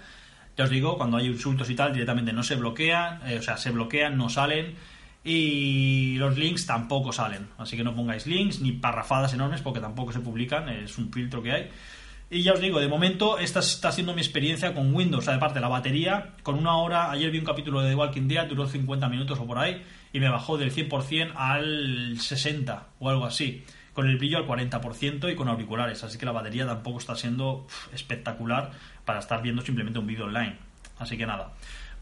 Ya 0.56 0.66
os 0.66 0.70
digo, 0.70 0.98
cuando 0.98 1.18
hay 1.18 1.26
insultos 1.26 1.68
y 1.72 1.76
tal, 1.76 1.94
directamente 1.94 2.32
no 2.32 2.44
se 2.44 2.56
bloquean, 2.56 3.22
eh, 3.28 3.40
o 3.40 3.42
sea, 3.42 3.58
se 3.58 3.72
bloquean, 3.72 4.18
no 4.18 4.30
salen. 4.30 4.76
Y 5.24 6.16
los 6.18 6.38
links 6.38 6.68
tampoco 6.68 7.12
salen. 7.12 7.48
Así 7.58 7.76
que 7.76 7.84
no 7.84 7.96
pongáis 7.96 8.28
links 8.28 8.60
ni 8.60 8.74
parrafadas 8.74 9.34
enormes 9.34 9.62
porque 9.62 9.80
tampoco 9.80 10.12
se 10.12 10.20
publican, 10.20 10.70
es 10.70 10.96
un 11.00 11.12
filtro 11.12 11.42
que 11.42 11.52
hay. 11.54 11.70
Y 12.30 12.42
ya 12.42 12.54
os 12.54 12.60
digo, 12.60 12.80
de 12.80 12.88
momento 12.88 13.38
esta 13.38 13.60
está 13.60 13.92
siendo 13.92 14.14
mi 14.14 14.22
experiencia 14.22 14.74
con 14.74 14.94
Windows. 14.94 15.28
Aparte 15.28 15.60
la 15.60 15.68
batería, 15.68 16.34
con 16.42 16.56
una 16.56 16.78
hora, 16.78 17.12
ayer 17.12 17.30
vi 17.30 17.40
un 17.40 17.46
capítulo 17.46 17.82
de 17.82 17.90
The 17.90 17.96
Walking 17.96 18.28
Dead, 18.28 18.48
duró 18.48 18.68
50 18.68 19.08
minutos 19.08 19.40
o 19.40 19.46
por 19.46 19.60
ahí 19.60 19.84
y 20.12 20.20
me 20.20 20.30
bajó 20.30 20.58
del 20.58 20.74
100% 20.74 21.34
al 21.36 22.18
60% 22.18 22.80
o 23.00 23.10
algo 23.10 23.26
así, 23.26 23.64
con 23.94 24.08
el 24.08 24.18
brillo 24.18 24.38
al 24.38 24.48
40% 24.48 25.32
y 25.32 25.36
con 25.36 25.48
auriculares, 25.48 26.04
así 26.04 26.18
que 26.18 26.26
la 26.26 26.32
batería 26.32 26.66
tampoco 26.66 27.00
está 27.00 27.16
siendo 27.16 27.68
espectacular 27.94 28.72
para 29.06 29.20
estar 29.20 29.42
viendo 29.42 29.62
simplemente 29.62 30.00
un 30.00 30.08
vídeo 30.08 30.26
online. 30.26 30.58
Así 31.00 31.18
que 31.18 31.26
nada. 31.26 31.52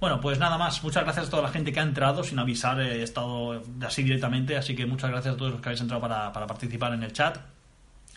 Bueno, 0.01 0.19
pues 0.19 0.39
nada 0.39 0.57
más. 0.57 0.84
Muchas 0.84 1.03
gracias 1.03 1.27
a 1.27 1.29
toda 1.29 1.43
la 1.43 1.49
gente 1.49 1.71
que 1.71 1.79
ha 1.79 1.84
entrado 1.84 2.23
sin 2.23 2.39
avisar. 2.39 2.79
He 2.81 3.03
estado 3.03 3.62
así 3.86 4.01
directamente. 4.01 4.57
Así 4.57 4.75
que 4.75 4.88
muchas 4.88 5.12
gracias 5.12 5.36
a 5.36 5.38
todos 5.38 5.51
los 5.51 5.62
que 5.62 5.69
habéis 5.69 5.81
entrado 5.81 6.01
para, 6.01 6.31
participar 6.31 6.93
en 6.93 7.03
el 7.03 7.13
chat. 7.13 7.38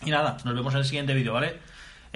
Y 0.03 0.09
nada, 0.09 0.37
nos 0.43 0.55
vemos 0.55 0.73
en 0.73 0.79
el 0.79 0.85
siguiente 0.85 1.13
vídeo, 1.13 1.33
¿vale? 1.33 1.59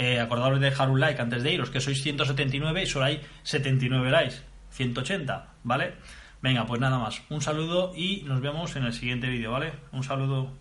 Eh, 0.02 0.18
acordaros 0.18 0.62
de 0.62 0.70
dejar 0.70 0.90
un 0.90 1.02
like 1.02 1.22
antes 1.22 1.44
de 1.44 1.52
iros, 1.52 1.70
que 1.70 1.82
sois 1.82 2.02
179 2.02 2.84
y 2.84 2.86
solo 2.86 3.04
hay 3.04 3.20
79 3.44 4.10
likes. 4.10 4.36
180, 4.72 5.56
¿vale? 5.64 5.96
Venga, 6.42 6.66
pues 6.66 6.80
nada 6.80 6.98
más. 6.98 7.22
Un 7.30 7.42
saludo 7.42 7.92
y 7.94 8.24
nos 8.26 8.40
vemos 8.40 8.78
en 8.78 8.86
el 8.86 8.94
siguiente 8.94 9.28
vídeo, 9.28 9.52
¿vale? 9.52 9.74
Un 9.92 10.04
saludo. 10.06 10.54